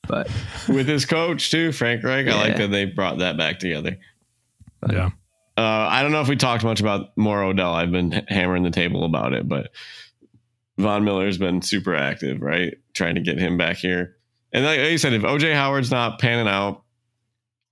[0.08, 0.28] but
[0.70, 2.28] with his coach too, Frank Reich.
[2.28, 2.58] I like Yeah.
[2.60, 3.98] that they brought that back together.
[4.90, 5.10] Yeah.
[5.58, 7.74] Uh, I don't know if we talked much about more Odell.
[7.74, 9.72] I've been hammering the table about it, but
[10.78, 12.74] Von Miller's been super active, right?
[12.94, 14.18] Trying to get him back here.
[14.52, 16.84] And like you said, if OJ Howard's not panning out,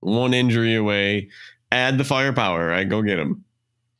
[0.00, 1.30] one injury away,
[1.72, 2.88] add the firepower, right?
[2.88, 3.44] Go get him.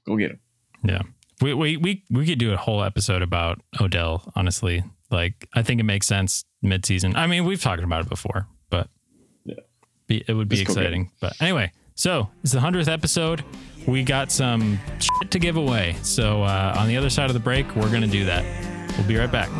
[0.06, 0.40] Go get him.
[0.82, 1.02] Yeah.
[1.42, 4.84] We, we we we could do a whole episode about Odell, honestly.
[5.10, 7.16] Like I think it makes sense midseason.
[7.16, 8.88] I mean, we've talked about it before, but
[9.44, 9.56] Yeah.
[10.06, 11.10] be, it would be Let's exciting.
[11.20, 13.42] But anyway, so it's the hundredth episode.
[13.86, 15.96] We got some shit to give away.
[16.02, 18.44] So uh, on the other side of the break, we're gonna do that.
[18.96, 19.50] We'll be right back.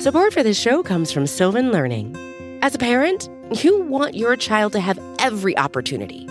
[0.00, 2.16] Support for this show comes from Sylvan Learning.
[2.60, 3.28] As a parent,
[3.62, 6.28] you want your child to have every opportunity,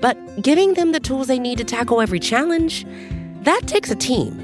[0.00, 2.84] but giving them the tools they need to tackle every challenge,
[3.42, 4.43] that takes a team.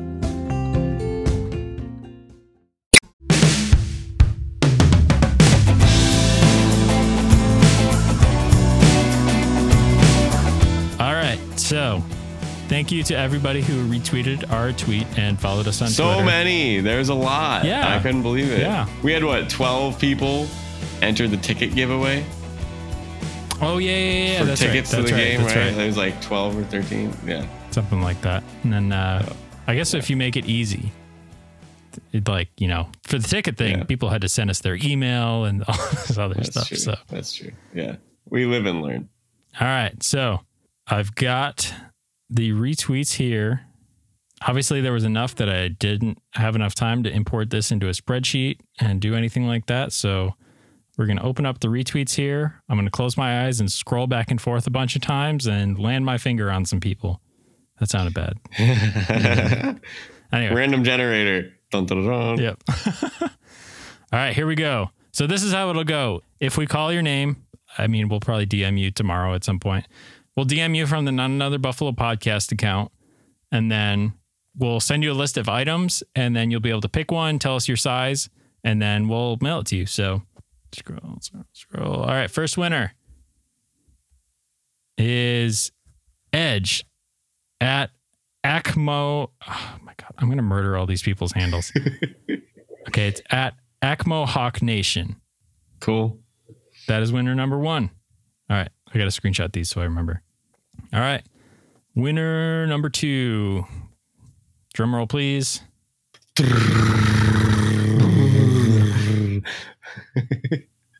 [11.81, 11.99] So
[12.67, 16.19] thank you to everybody who retweeted our tweet and followed us on So Twitter.
[16.19, 16.79] So many.
[16.79, 17.65] There's a lot.
[17.65, 17.95] Yeah.
[17.95, 18.59] I couldn't believe it.
[18.59, 18.87] Yeah.
[19.01, 20.47] We had what, 12 people
[21.01, 22.23] enter the ticket giveaway
[23.63, 24.39] Oh yeah, yeah, yeah.
[24.39, 24.97] for that's tickets right.
[24.97, 25.23] to That's the right.
[25.31, 25.65] game, That's right?
[25.67, 25.75] right.
[25.75, 27.13] There's like 12 or 13.
[27.25, 27.47] Yeah.
[27.71, 28.43] something like that.
[28.63, 29.33] And then uh,
[29.67, 30.91] I guess if you make it easy,
[32.13, 33.83] it like you know for the ticket thing, Yeah.
[33.85, 36.67] people had to send us their email and all this other That's stuff.
[36.67, 36.77] true.
[36.77, 37.51] So That's true.
[37.73, 37.95] Yeah.
[38.29, 39.09] We live and learn.
[39.59, 40.41] all right, so
[40.87, 41.73] I've got
[42.29, 43.61] the retweets here.
[44.47, 47.91] Obviously, there was enough that I didn't have enough time to import this into a
[47.91, 49.93] spreadsheet and do anything like that.
[49.93, 50.33] So
[50.97, 52.61] we're going to open up the retweets here.
[52.67, 55.45] I'm going to close my eyes and scroll back and forth a bunch of times
[55.45, 57.21] and land my finger on some people.
[57.79, 59.79] That sounded bad.
[60.33, 60.55] Anyway.
[60.55, 61.53] Random generator.
[61.71, 62.39] Dun, dun, dun, dun.
[62.39, 62.63] Yep.
[63.21, 63.29] All
[64.13, 64.89] right, here we go.
[65.11, 66.21] So this is how it'll go.
[66.39, 67.43] If we call your name,
[67.77, 69.87] I mean, we'll probably DM you tomorrow at some point.
[70.35, 72.91] We'll DM you from the Not Another Buffalo podcast account,
[73.51, 74.13] and then
[74.57, 77.39] we'll send you a list of items, and then you'll be able to pick one,
[77.39, 78.29] tell us your size,
[78.63, 79.85] and then we'll mail it to you.
[79.85, 80.21] So
[80.71, 81.95] scroll, scroll, scroll.
[82.03, 82.93] All right, first winner
[84.97, 85.71] is
[86.31, 86.85] Edge
[87.59, 87.91] at
[88.45, 89.29] Acmo.
[89.47, 91.71] Oh my god, I'm gonna murder all these people's handles.
[92.87, 95.17] okay, it's at Acmo Hawk Nation.
[95.79, 96.19] Cool.
[96.87, 97.89] That is winner number one.
[98.49, 100.21] All right, I got to screenshot these so I remember.
[100.93, 101.23] All right,
[101.95, 103.65] winner number two.
[104.73, 105.61] Drum roll, please.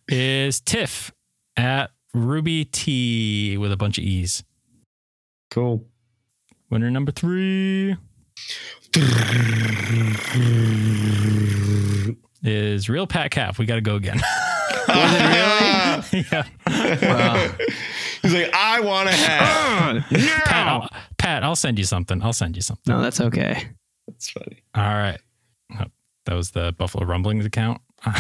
[0.10, 1.12] is Tiff
[1.56, 4.44] at Ruby T with a bunch of E's.
[5.50, 5.86] Cool.
[6.70, 7.96] Winner number three
[12.44, 13.58] is Real Pat Cap.
[13.58, 14.22] We got to go again.
[16.14, 16.46] yeah.
[16.68, 17.52] Wow.
[18.22, 20.04] He's like, I want to have.
[20.46, 22.22] Pat, I'll, Pat, I'll send you something.
[22.22, 22.94] I'll send you something.
[22.94, 23.70] no, that's okay.
[24.08, 24.62] That's funny.
[24.76, 25.20] All right.
[25.80, 25.86] Oh,
[26.26, 27.82] that was the Buffalo Rumblings account.
[28.06, 28.14] All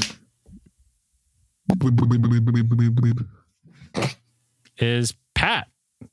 [4.77, 5.67] is Pat,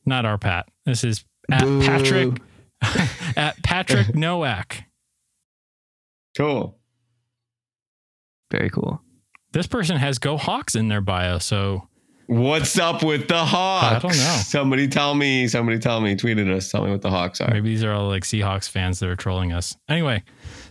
[0.05, 0.69] not our Pat.
[0.85, 1.81] This is at Boo.
[1.83, 2.39] Patrick
[2.83, 4.85] at Patrick Nowak.
[6.37, 6.79] Cool.
[8.51, 9.03] Very cool.
[9.53, 11.89] This person has Go Hawks in their bio, so
[12.27, 13.87] What's up with the Hawks?
[13.97, 14.41] I don't know.
[14.45, 15.49] Somebody tell me.
[15.49, 16.15] Somebody tell me.
[16.15, 16.71] Tweeted us.
[16.71, 17.51] Tell me what the Hawks are.
[17.51, 19.79] maybe these are all like Seahawks fans that are trolling us.
[19.89, 20.23] Anyway,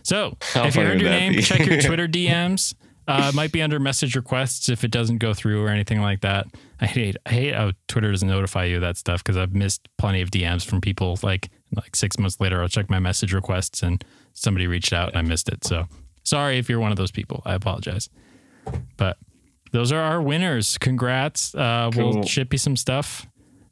[0.04, 1.42] so How if you heard your name, be?
[1.42, 2.74] check your Twitter DMs.
[3.08, 6.20] Uh, it might be under message requests if it doesn't go through or anything like
[6.20, 6.46] that.
[6.80, 9.88] I hate I hate how Twitter doesn't notify you of that stuff because I've missed
[9.98, 12.60] plenty of DMs from people like like six months later.
[12.62, 15.64] I'll check my message requests and somebody reached out and I missed it.
[15.64, 15.86] So
[16.24, 17.42] sorry if you're one of those people.
[17.44, 18.08] I apologize.
[18.96, 19.16] But
[19.72, 20.78] those are our winners.
[20.78, 21.54] Congrats.
[21.54, 23.26] Uh, We'll ship you some stuff.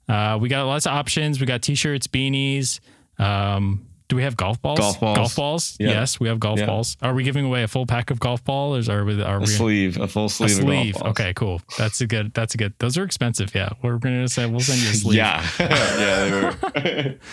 [0.08, 1.40] Uh, we got lots of options.
[1.40, 2.80] We got t-shirts, beanies.
[3.18, 4.78] Um, do we have golf balls?
[4.78, 5.16] Golf balls.
[5.16, 5.76] Golf balls.
[5.80, 5.88] Yeah.
[5.88, 6.66] Yes, we have golf Yeah.
[6.66, 6.96] balls.
[7.02, 9.20] Are we giving away a full pack of golf balls, or are we?
[9.22, 9.98] Are A we sleeve.
[9.98, 10.50] A full a sleeve.
[10.50, 10.94] sleeve?
[10.96, 11.10] Of golf balls.
[11.20, 11.60] Okay, cool.
[11.76, 12.32] That's a good.
[12.34, 12.74] That's a good.
[12.78, 13.54] Those are expensive.
[13.54, 15.16] Yeah, we're gonna say we'll send you a sleeve.
[15.16, 15.46] Yeah.
[15.60, 16.24] yeah.
[16.24, 17.14] They were.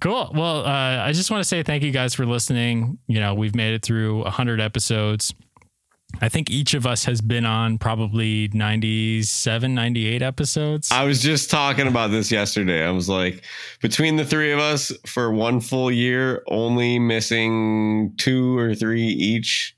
[0.00, 0.30] Cool.
[0.34, 2.96] Well, uh, I just want to say thank you guys for listening.
[3.06, 5.34] You know, we've made it through 100 episodes.
[6.20, 10.90] I think each of us has been on probably 97, 98 episodes.
[10.90, 12.84] I was just talking about this yesterday.
[12.84, 13.44] I was like,
[13.80, 19.76] between the three of us for one full year, only missing two or three each.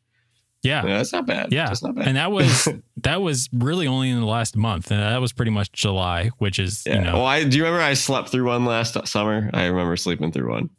[0.63, 0.85] yeah.
[0.87, 1.53] Yeah, that's not bad.
[1.53, 1.67] Yeah.
[1.67, 2.09] that's not bad.
[2.09, 2.69] And that was
[2.99, 4.91] that was really only in the last month.
[4.91, 6.95] And that was pretty much July, which is, yeah.
[6.95, 7.15] you know.
[7.15, 9.51] well, I do you remember I slept through one last summer?
[9.53, 10.71] I remember sleeping through one.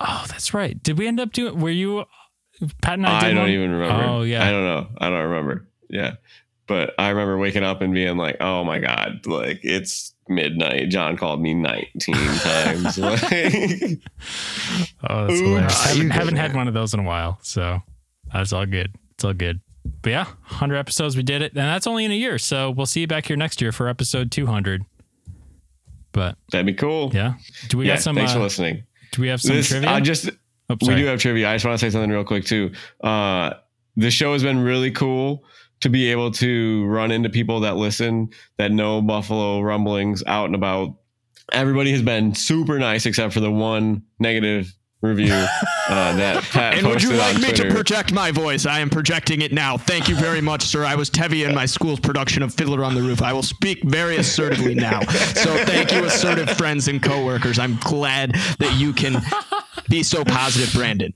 [0.00, 0.82] Oh, that's right.
[0.82, 2.04] Did we end up doing were you
[2.82, 3.50] Pat and I I, don't one?
[3.50, 4.04] even remember.
[4.04, 4.46] Oh, yeah.
[4.46, 4.88] I don't know.
[4.98, 5.66] I don't remember.
[5.88, 6.14] Yeah.
[6.66, 10.88] But I remember waking up and being like, oh my God, like it's midnight.
[10.88, 12.96] John called me 19 times.
[12.98, 14.00] Like,
[15.08, 15.96] Oh, that's hilarious.
[15.96, 17.38] You haven't haven't had one of those in a while.
[17.42, 17.80] So
[18.32, 18.94] that's all good.
[19.12, 19.60] It's all good.
[20.00, 21.50] But yeah, 100 episodes, we did it.
[21.52, 22.38] And that's only in a year.
[22.38, 24.84] So we'll see you back here next year for episode 200.
[26.12, 27.10] But that'd be cool.
[27.12, 27.34] yeah.
[27.68, 28.84] Do we yeah got some, thanks uh, for listening.
[29.12, 29.90] do we have some This, trivia?
[29.90, 30.30] I just
[30.70, 31.50] Oh, we do have trivia.
[31.50, 32.72] I just want to say something real quick too.
[33.02, 33.54] Uh,
[33.96, 35.44] the show has been really cool
[35.80, 40.54] to be able to run into people that listen that know Buffalo rumblings out and
[40.54, 40.94] about.
[41.52, 44.74] Everybody has been super nice except for the one negative
[45.04, 45.32] review
[45.88, 48.66] uh, that Pat And would you like me to project my voice?
[48.66, 49.76] I am projecting it now.
[49.76, 50.84] Thank you very much, sir.
[50.84, 53.22] I was Tevye in my school's production of Fiddler on the Roof.
[53.22, 55.00] I will speak very assertively now.
[55.34, 57.58] So thank you, assertive friends and coworkers.
[57.58, 59.22] I'm glad that you can
[59.88, 61.12] be so positive, Brandon.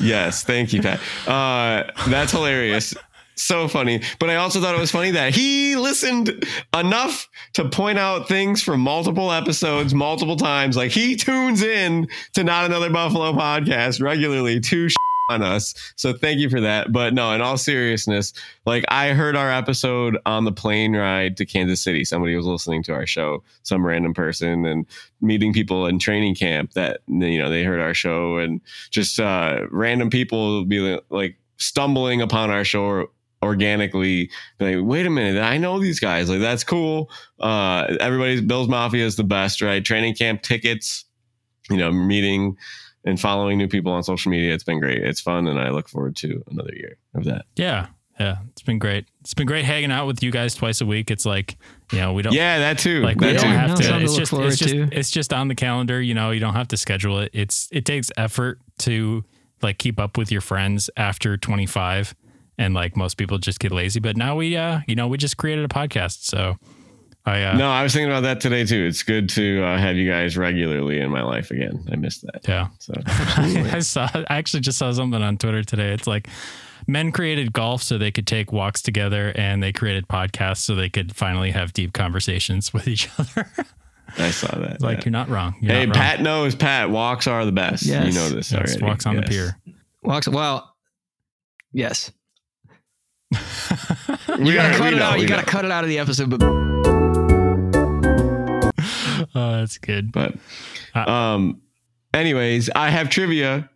[0.00, 1.00] Yes, thank you, Pat.
[1.26, 2.94] Uh, that's hilarious.
[3.36, 4.00] So funny.
[4.20, 8.62] But I also thought it was funny that he listened enough to point out things
[8.62, 10.76] from multiple episodes, multiple times.
[10.76, 14.88] Like he tunes in to Not Another Buffalo podcast regularly to
[15.28, 15.74] on us.
[15.96, 16.92] So thank you for that.
[16.92, 18.32] But no, in all seriousness,
[18.66, 22.04] like I heard our episode on the plane ride to Kansas City.
[22.04, 24.86] Somebody was listening to our show, some random person, and
[25.20, 28.60] meeting people in training camp that you know they heard our show, and
[28.90, 33.08] just uh, random people be like stumbling upon our show
[33.42, 37.10] organically like wait a minute i know these guys like that's cool
[37.40, 41.04] uh everybody's bill's mafia is the best right training camp tickets
[41.68, 42.56] you know meeting
[43.04, 45.88] and following new people on social media it's been great it's fun and i look
[45.88, 47.86] forward to another year of that yeah.
[48.20, 48.36] Yeah.
[48.52, 49.06] It's been great.
[49.22, 51.10] It's been great hanging out with you guys twice a week.
[51.10, 51.56] It's like,
[51.90, 53.56] you know, we don't yeah that too like that we Yeah, don't too.
[53.56, 54.88] have no, to it's look just forward it's just to.
[54.92, 57.84] it's just on the calendar you know you don't have to schedule it it's it
[57.84, 59.24] takes effort to
[59.62, 62.14] like keep up with your friends after 25
[62.56, 65.36] and like most people just get lazy but now we uh you know we just
[65.36, 66.56] created a podcast so
[67.26, 69.96] i uh no i was thinking about that today too it's good to uh, have
[69.96, 74.36] you guys regularly in my life again i missed that yeah so I saw I
[74.36, 75.92] actually just saw something on Twitter today.
[75.92, 76.28] It's like
[76.86, 80.88] men created golf so they could take walks together, and they created podcasts so they
[80.90, 83.48] could finally have deep conversations with each other.
[84.18, 84.80] I saw that.
[84.82, 85.04] like yeah.
[85.06, 85.54] you're not wrong.
[85.60, 86.04] You're Hey, not wrong.
[86.04, 86.90] Pat knows Pat.
[86.90, 87.84] Walks are the best.
[87.86, 88.06] Yes.
[88.06, 88.84] You know this Yes, already.
[88.84, 89.58] walks on the pier.
[90.02, 90.28] Walks.
[90.28, 90.74] Well,
[91.72, 92.12] yes.
[93.32, 93.38] You
[94.54, 95.14] gotta are- cut it know, out.
[95.16, 96.30] we You gotta cut it out of the episode.
[96.30, 96.40] But
[99.34, 100.12] Oh, that's good.
[100.12, 100.34] But
[100.94, 101.60] Uh, um,
[102.12, 103.68] anyways, I have trivia.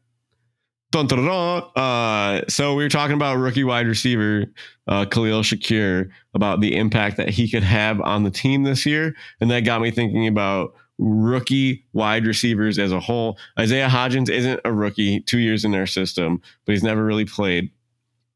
[0.90, 1.82] Dun, dun, dun, dun.
[1.82, 4.46] Uh, so we were talking about rookie wide receiver
[4.86, 9.14] uh, Khalil Shakir about the impact that he could have on the team this year,
[9.40, 13.38] and that got me thinking about rookie wide receivers as a whole.
[13.58, 17.70] Isaiah Hodgins isn't a rookie, two years in their system, but he's never really played.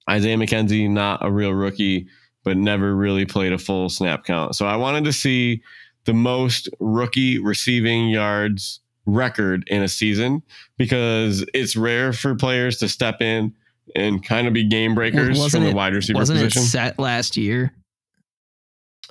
[0.08, 2.06] Isaiah McKenzie, not a real rookie,
[2.44, 4.56] but never really played a full snap count.
[4.56, 5.62] So I wanted to see
[6.04, 10.42] the most rookie receiving yards record in a season
[10.78, 13.52] because it's rare for players to step in
[13.96, 16.62] and kind of be game breakers Wasn't from the it- wide receiver wasn't position.
[16.62, 17.72] it set last year?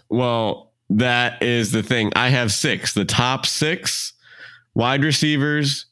[0.10, 2.12] Well, that is the thing.
[2.16, 4.14] I have six, the top six
[4.74, 5.86] wide receivers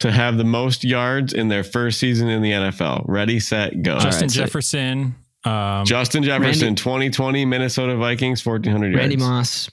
[0.00, 3.04] to have the most yards in their first season in the NFL.
[3.06, 3.98] Ready, set, go.
[3.98, 5.14] Justin right, Jefferson.
[5.44, 8.98] Um, Justin Jefferson, Randy- 2020 Minnesota Vikings, 1,400 yards.
[8.98, 9.70] Randy Moss,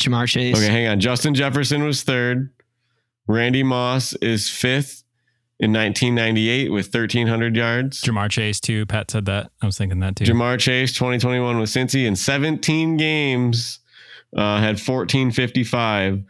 [0.00, 0.56] Ja'Marr Chase.
[0.56, 1.00] Okay, hang on.
[1.00, 2.50] Justin Jefferson was third.
[3.26, 5.04] Randy Moss is fifth
[5.60, 8.00] in 1998 with 1,300 yards.
[8.02, 8.84] Ja'Marr Chase too.
[8.86, 9.50] Pat said that.
[9.62, 10.24] I was thinking that too.
[10.24, 13.78] Ja'Marr Chase, 2021 with Cincy in 17 games,
[14.36, 16.24] uh, had 1455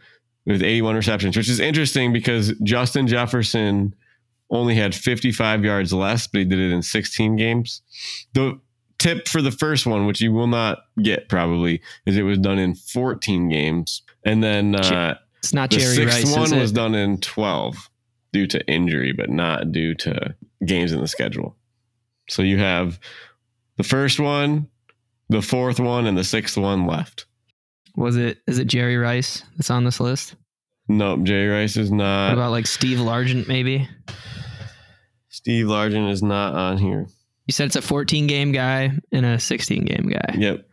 [0.45, 3.95] with 81 receptions, which is interesting because Justin Jefferson
[4.49, 7.81] only had 55 yards less, but he did it in 16 games.
[8.33, 8.59] The
[8.99, 12.59] tip for the first one, which you will not get probably, is it was done
[12.59, 14.01] in 14 games.
[14.25, 16.35] And then uh, It's not the Jerry sixth Rice.
[16.51, 17.89] one was done in 12
[18.31, 20.35] due to injury, but not due to
[20.65, 21.55] games in the schedule.
[22.29, 22.99] So you have
[23.77, 24.67] the first one,
[25.29, 27.25] the fourth one, and the sixth one left.
[27.95, 28.39] Was it?
[28.47, 30.35] Is it Jerry Rice that's on this list?
[30.87, 32.33] Nope, Jerry Rice is What not.
[32.33, 33.47] about like Steve Largent?
[33.47, 33.87] Maybe
[35.29, 37.07] Steve Largent is not on here.
[37.47, 40.35] You said it's a 14 game guy and a 16 game guy.
[40.37, 40.65] Yep.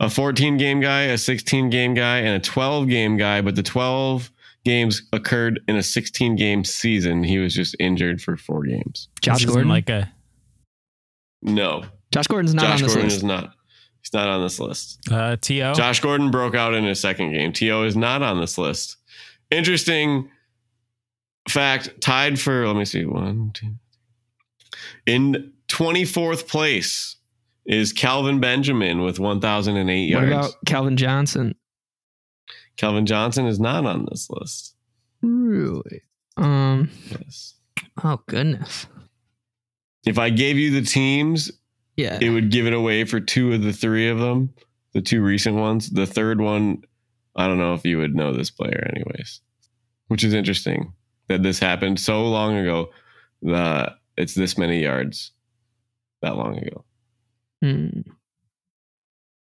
[0.00, 3.62] A 14 game guy, a 16 game guy, and a 12 game guy, but the
[3.62, 4.30] 12
[4.64, 7.22] games occurred in a 16 game season.
[7.22, 9.08] He was just injured for four games.
[9.20, 9.68] Josh This Gordon.
[9.68, 10.12] like a
[11.42, 13.16] No, Josh Gordon's not Josh on this Gordon list.
[13.18, 13.54] is not.
[14.02, 14.98] He's not on this list.
[15.10, 15.74] uh, To.
[15.74, 17.52] Josh Gordon broke out in his second game.
[17.52, 18.96] To is not on this list.
[19.50, 20.28] Interesting
[21.48, 23.74] fact: tied for let me see one, two.
[25.06, 27.16] In twenty fourth place
[27.66, 30.30] is Kelvin Benjamin with one thousand and eight yards.
[30.30, 31.54] what about Calvin Johnson?
[32.76, 34.76] Calvin Johnson is not on this list.
[35.20, 36.02] Really?
[36.36, 36.90] Um.
[37.10, 37.54] Yes.
[38.04, 38.86] Oh goodness.
[40.06, 41.50] If I gave you the teams,
[41.96, 42.18] Yeah.
[42.20, 44.54] it would give it away for two of the three of them,
[44.92, 45.90] the two recent ones.
[45.90, 46.82] The third one,
[47.34, 49.40] I don't know if you would know this player, anyways,
[50.08, 50.92] which is interesting
[51.28, 52.90] that this happened so long ago
[53.42, 55.32] that it's this many yards
[56.24, 56.84] that long ago.
[57.62, 58.00] Hmm.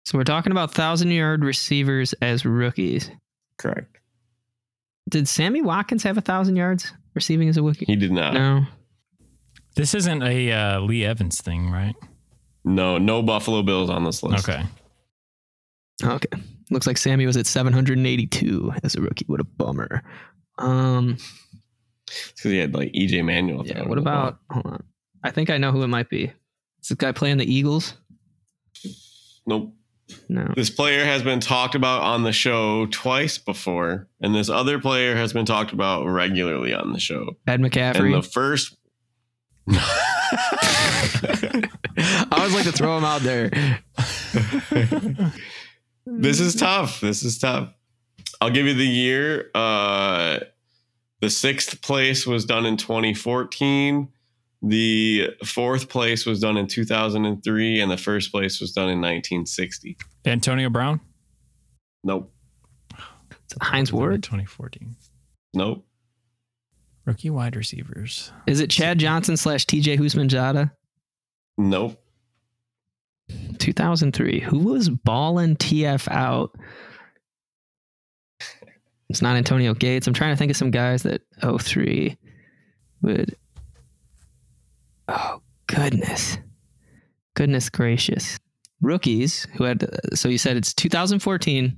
[0.06, 3.12] So we're talking about thousand yard receivers as rookies.
[3.58, 3.98] Correct.
[5.10, 7.86] Did Sammy Watkins have a thousand yards receiving as a rookie?
[7.86, 8.34] He did not.
[8.34, 8.66] No.
[9.76, 11.96] This isn't a uh, Lee Evans thing, right?
[12.64, 14.48] No, no Buffalo Bills on this list.
[14.48, 14.64] Okay.
[16.04, 16.42] Okay.
[16.70, 19.26] Looks like Sammy was at 782 as a rookie.
[19.28, 20.04] What a bummer.
[20.58, 21.18] Um.
[22.06, 23.66] because he had like EJ Manuel.
[23.66, 23.84] Yeah.
[23.84, 24.40] What about?
[24.52, 24.84] Hold on.
[25.24, 26.32] I think I know who it might be.
[26.88, 27.96] Is this guy playing the Eagles?
[29.46, 29.74] Nope.
[30.30, 30.54] No.
[30.56, 35.14] This player has been talked about on the show twice before, and this other player
[35.14, 37.36] has been talked about regularly on the show.
[37.46, 38.14] Ed And McCaffrey.
[38.14, 38.78] the first.
[39.70, 41.68] I
[42.32, 43.50] always like to throw him out there.
[46.06, 47.02] this is tough.
[47.02, 47.74] This is tough.
[48.40, 49.52] I'll give you the year.
[49.54, 50.40] Uh,
[51.20, 54.08] the sixth place was done in 2014.
[54.62, 59.98] The fourth place was done in 2003, and the first place was done in 1960.
[60.26, 61.00] Antonio Brown.
[62.04, 62.34] Nope.
[63.62, 64.24] Hines Ward.
[64.24, 64.96] 2014.
[65.54, 65.86] Nope.
[67.06, 68.32] Rookie wide receivers.
[68.48, 70.72] Is it Chad Johnson slash TJ Houshmandzadeh?
[71.58, 72.02] Nope.
[73.60, 74.40] 2003.
[74.42, 76.56] Who was balling TF out?
[79.10, 80.08] It's not Antonio Gates.
[80.08, 82.18] I'm trying to think of some guys that 03
[83.02, 83.36] would.
[85.08, 86.38] Oh, goodness.
[87.36, 88.40] Goodness gracious.
[88.82, 89.88] Rookies who had.
[90.18, 91.78] So you said it's 2014.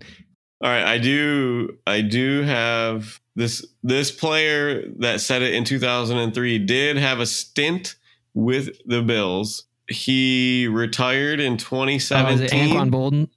[0.61, 6.59] All right, I do I do have this this player that said it in 2003
[6.59, 7.95] did have a stint
[8.33, 9.63] with the Bills.
[9.87, 12.33] He retired in Oh, 2017.
[12.33, 13.29] is it Anquan Boldin?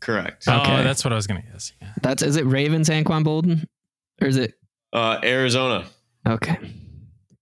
[0.00, 0.44] Correct.
[0.48, 0.82] Oh, Okay.
[0.82, 1.72] that's what I was gonna guess.
[1.80, 1.92] Yeah.
[2.02, 3.66] That's is it Ravens Anquan Boldin?
[4.20, 4.54] Or is it
[4.92, 5.86] Uh, Arizona
[6.26, 6.58] okay.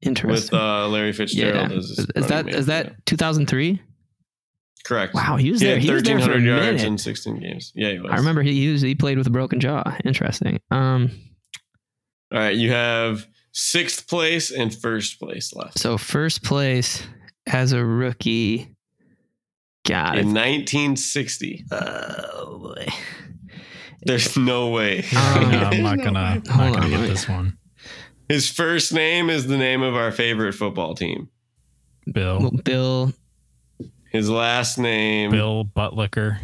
[0.05, 1.71] With uh, Larry Fitzgerald.
[1.71, 1.77] yeah.
[1.79, 2.55] Is, is running that mate.
[2.55, 2.83] is Yeah.
[2.85, 3.83] that 2003?
[4.85, 5.13] correct?
[5.15, 5.75] Wow, he was He there.
[5.77, 6.87] had He was there for a 1,300 yards minute.
[6.93, 7.73] in 16 games.
[7.75, 8.11] Yeah, he was.
[8.13, 9.83] I remember he used he played with a broken jaw.
[10.05, 10.59] Interesting.
[10.71, 11.11] Um,
[12.33, 15.79] All right, you have sixth place and first place left.
[15.79, 17.03] so first place
[17.47, 18.75] as a rookie.
[19.87, 22.87] God, In 1960, oh boy.
[24.03, 25.05] there's no way.
[25.17, 26.21] Um, No, I'm not gonna.
[26.21, 27.59] I'm not Hold gonna on, get let this one.
[28.31, 31.29] His first name is the name of our favorite football team.
[32.13, 32.53] Bill.
[32.63, 33.13] Bill.
[34.13, 36.39] His last name, Bill Buttlicker.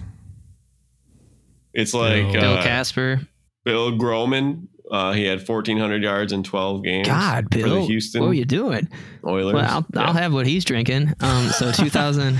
[1.72, 3.20] it's like Bill- Bill uh, Casper.
[3.64, 4.68] Bill Groman.
[4.90, 7.06] Uh, he had 1,400 yards in 12 games.
[7.06, 7.86] God, for the Bill.
[7.86, 8.88] Houston What are you doing?
[9.24, 9.54] Oilers.
[9.54, 10.08] Well, I'll, Yeah.
[10.08, 11.12] I'll have what he's drinking.
[11.20, 12.36] Um, so 2000,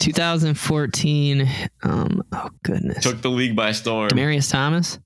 [0.00, 1.48] 2014.
[1.84, 3.04] Um, oh goodness.
[3.04, 4.08] Took the league by storm.
[4.10, 4.98] Demaryius Thomas.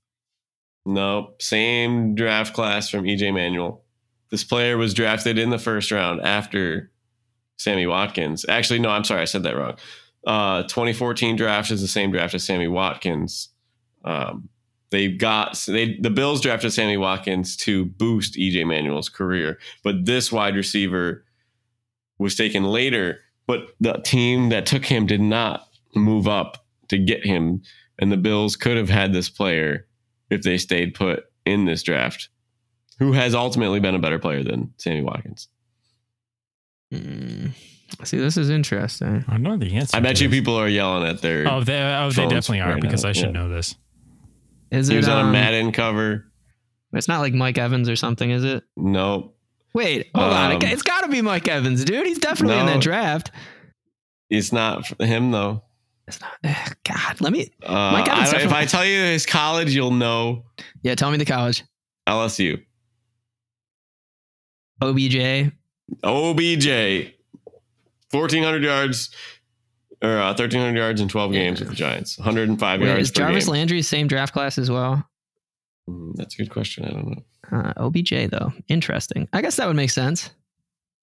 [0.85, 3.83] No, same draft class from EJ Manuel.
[4.29, 6.91] This player was drafted in the first round after
[7.57, 8.45] Sammy Watkins.
[8.47, 9.77] Actually, no, I'm sorry, I said that wrong.
[10.25, 13.49] Uh, 2014 draft is the same draft as Sammy Watkins.
[14.03, 14.49] Um,
[14.91, 20.31] they got they the Bills drafted Sammy Watkins to boost EJ Manuel's career, but this
[20.31, 21.25] wide receiver
[22.17, 23.19] was taken later.
[23.47, 27.61] But the team that took him did not move up to get him,
[27.99, 29.84] and the Bills could have had this player
[30.29, 32.29] if they stayed put in this draft,
[32.99, 35.47] who has ultimately been a better player than Sammy Watkins.
[36.93, 37.51] Mm,
[38.03, 39.25] see, this is interesting.
[39.27, 39.97] I know the answer.
[39.97, 40.37] I bet you this.
[40.39, 41.47] people are yelling at their.
[41.51, 43.31] Oh, they, oh, they definitely are right because now, I should yeah.
[43.31, 43.75] know this.
[44.71, 46.31] Is he it was on a um, Madden cover.
[46.93, 48.63] It's not like Mike Evans or something, is it?
[48.77, 49.33] No,
[49.73, 50.51] Wait, hold on.
[50.53, 52.05] Um, It- It's got to be Mike Evans, dude.
[52.07, 52.73] He's definitely in No.
[52.73, 53.31] that draft.
[54.29, 55.63] it's not him though.
[56.07, 56.31] It's not.
[56.43, 57.51] eh, God, let me.
[57.63, 60.43] Uh, I if I tell you his college, you'll know
[60.83, 61.63] Yeah, tell me the college.
[62.07, 62.63] LSU.
[64.81, 65.51] OBJ.
[66.03, 67.13] OBJ,
[68.11, 69.09] fourteen hundred yards
[70.01, 72.17] or uh, thirteen hundred yards in twelve games with the Giants.
[72.17, 73.53] One hundred and five Wait, yards is Jarvis game.
[73.53, 75.07] Landry same draft class as well?
[75.89, 76.85] Mm, That's a good question.
[76.85, 77.23] I don't know.
[77.51, 79.27] Uh, OBJ though, interesting.
[79.31, 80.31] I guess that would make sense.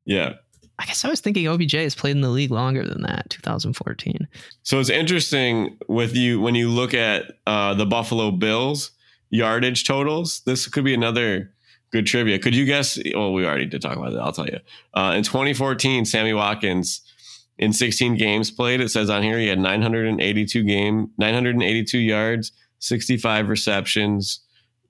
[0.05, 0.35] Yeah.
[0.83, 4.27] I guess I was thinking OBJ has played in the league longer than that, 2014.
[4.65, 8.91] So it's interesting with you when you look at uh, the Buffalo Bills
[9.31, 10.41] yardage totals.
[10.41, 11.53] This could be another
[11.93, 12.41] good trivia.
[12.41, 12.99] Could you guess?
[13.15, 14.19] Well, we already did talk about it.
[14.19, 14.59] I'll tell you.
[14.93, 17.03] Uh, in 2014, Sammy Watkins
[17.59, 18.81] in 16 games played.
[18.81, 24.41] It says on here he had 982 game, 982 yards, 65 receptions,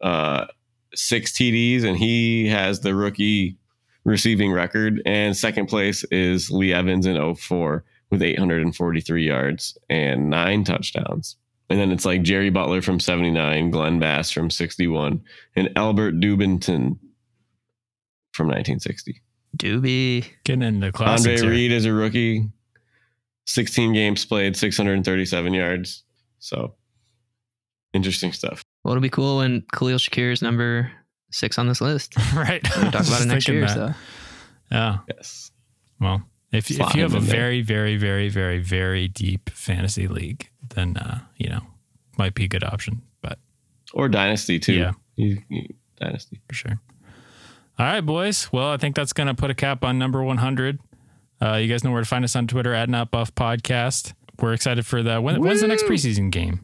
[0.01, 0.47] uh,
[0.95, 3.59] six TDs, and he has the rookie
[4.05, 5.03] receiving record.
[5.07, 11.37] And second place is Lee Evans in 04 with 843 yards and nine touchdowns.
[11.71, 15.23] And then it's like Jerry Butler from 79, Glenn Bass from 61,
[15.57, 16.99] and Elbert Dubenion
[18.33, 19.23] from 1960.
[19.57, 20.27] Doobie.
[20.45, 21.27] Getting into class.
[21.27, 21.49] Andre.
[21.49, 22.49] Reed is a rookie,
[23.47, 26.05] 16 games played, 637 yards.
[26.39, 26.75] So
[27.95, 28.63] interesting stuff.
[28.85, 30.91] Well, it'll be cool when Khalil Shakir's number
[31.33, 32.15] six on this list.
[32.35, 32.67] right.
[32.77, 33.67] We'll talk about it next year.
[33.69, 33.93] So
[34.71, 34.99] Yeah.
[35.09, 35.51] Yes.
[36.01, 36.23] Well,
[36.53, 37.35] if if you have a in there.
[37.37, 41.61] very very very very very deep fantasy league, then uh, you know
[42.19, 43.03] might be a good option.
[43.23, 43.39] But
[43.95, 44.75] Or Dynasty, too.
[44.75, 44.93] Yeah.
[45.17, 46.41] You- you- Dynasty.
[46.49, 46.81] for sure.
[47.79, 48.53] All right, boys.
[48.53, 50.81] Well, I think that's going to put a cap on number 100.
[51.41, 54.13] Uh, you guys know where to find us on Twitter at Not Buff Podcast.
[54.41, 56.61] We're excited for the when, when's the next preseason game?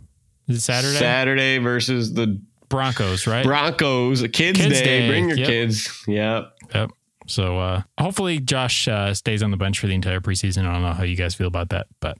[0.48, 0.96] Is it Saturday?
[0.96, 3.44] Saturday versus the Broncos, right?
[3.44, 4.20] Broncos.
[4.32, 4.84] Kids, Kids Day.
[4.84, 5.08] Day.
[5.08, 5.46] Bring your Yep.
[5.48, 6.04] kids.
[6.06, 6.52] Yep.
[6.74, 6.90] Yep.
[7.26, 10.66] So uh, hopefully Josh uh, stays on the bench for the entire preseason.
[10.66, 12.16] I don't know how you guys feel about that, but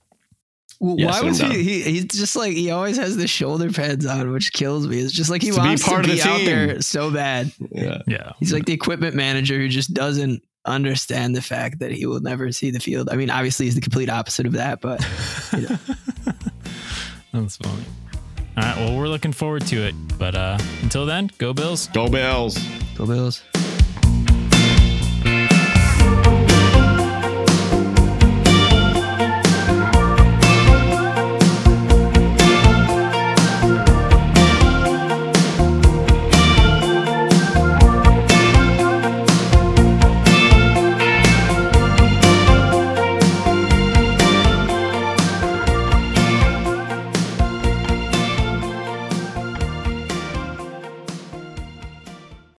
[0.80, 1.82] Well, Yes, why was he, he?
[1.82, 4.99] He's just like he always has the shoulder pads on, which kills me.
[5.01, 6.46] It's just like he To be wants part to of be the out team.
[6.46, 7.51] there so bad.
[7.70, 8.03] Yeah.
[8.07, 8.32] yeah.
[8.38, 12.53] He's like the equipment manager who just doesn't understand the fact that he will never
[12.53, 13.09] see the field.
[13.11, 15.01] I mean, obviously he's the complete opposite of that, but
[17.32, 17.84] That's funny.
[18.59, 18.76] All right.
[18.76, 19.94] Well, we're looking forward to it.
[20.18, 21.86] But uh, until then, go Bills.
[21.88, 22.59] Go Bills.
[22.96, 23.40] go Bills.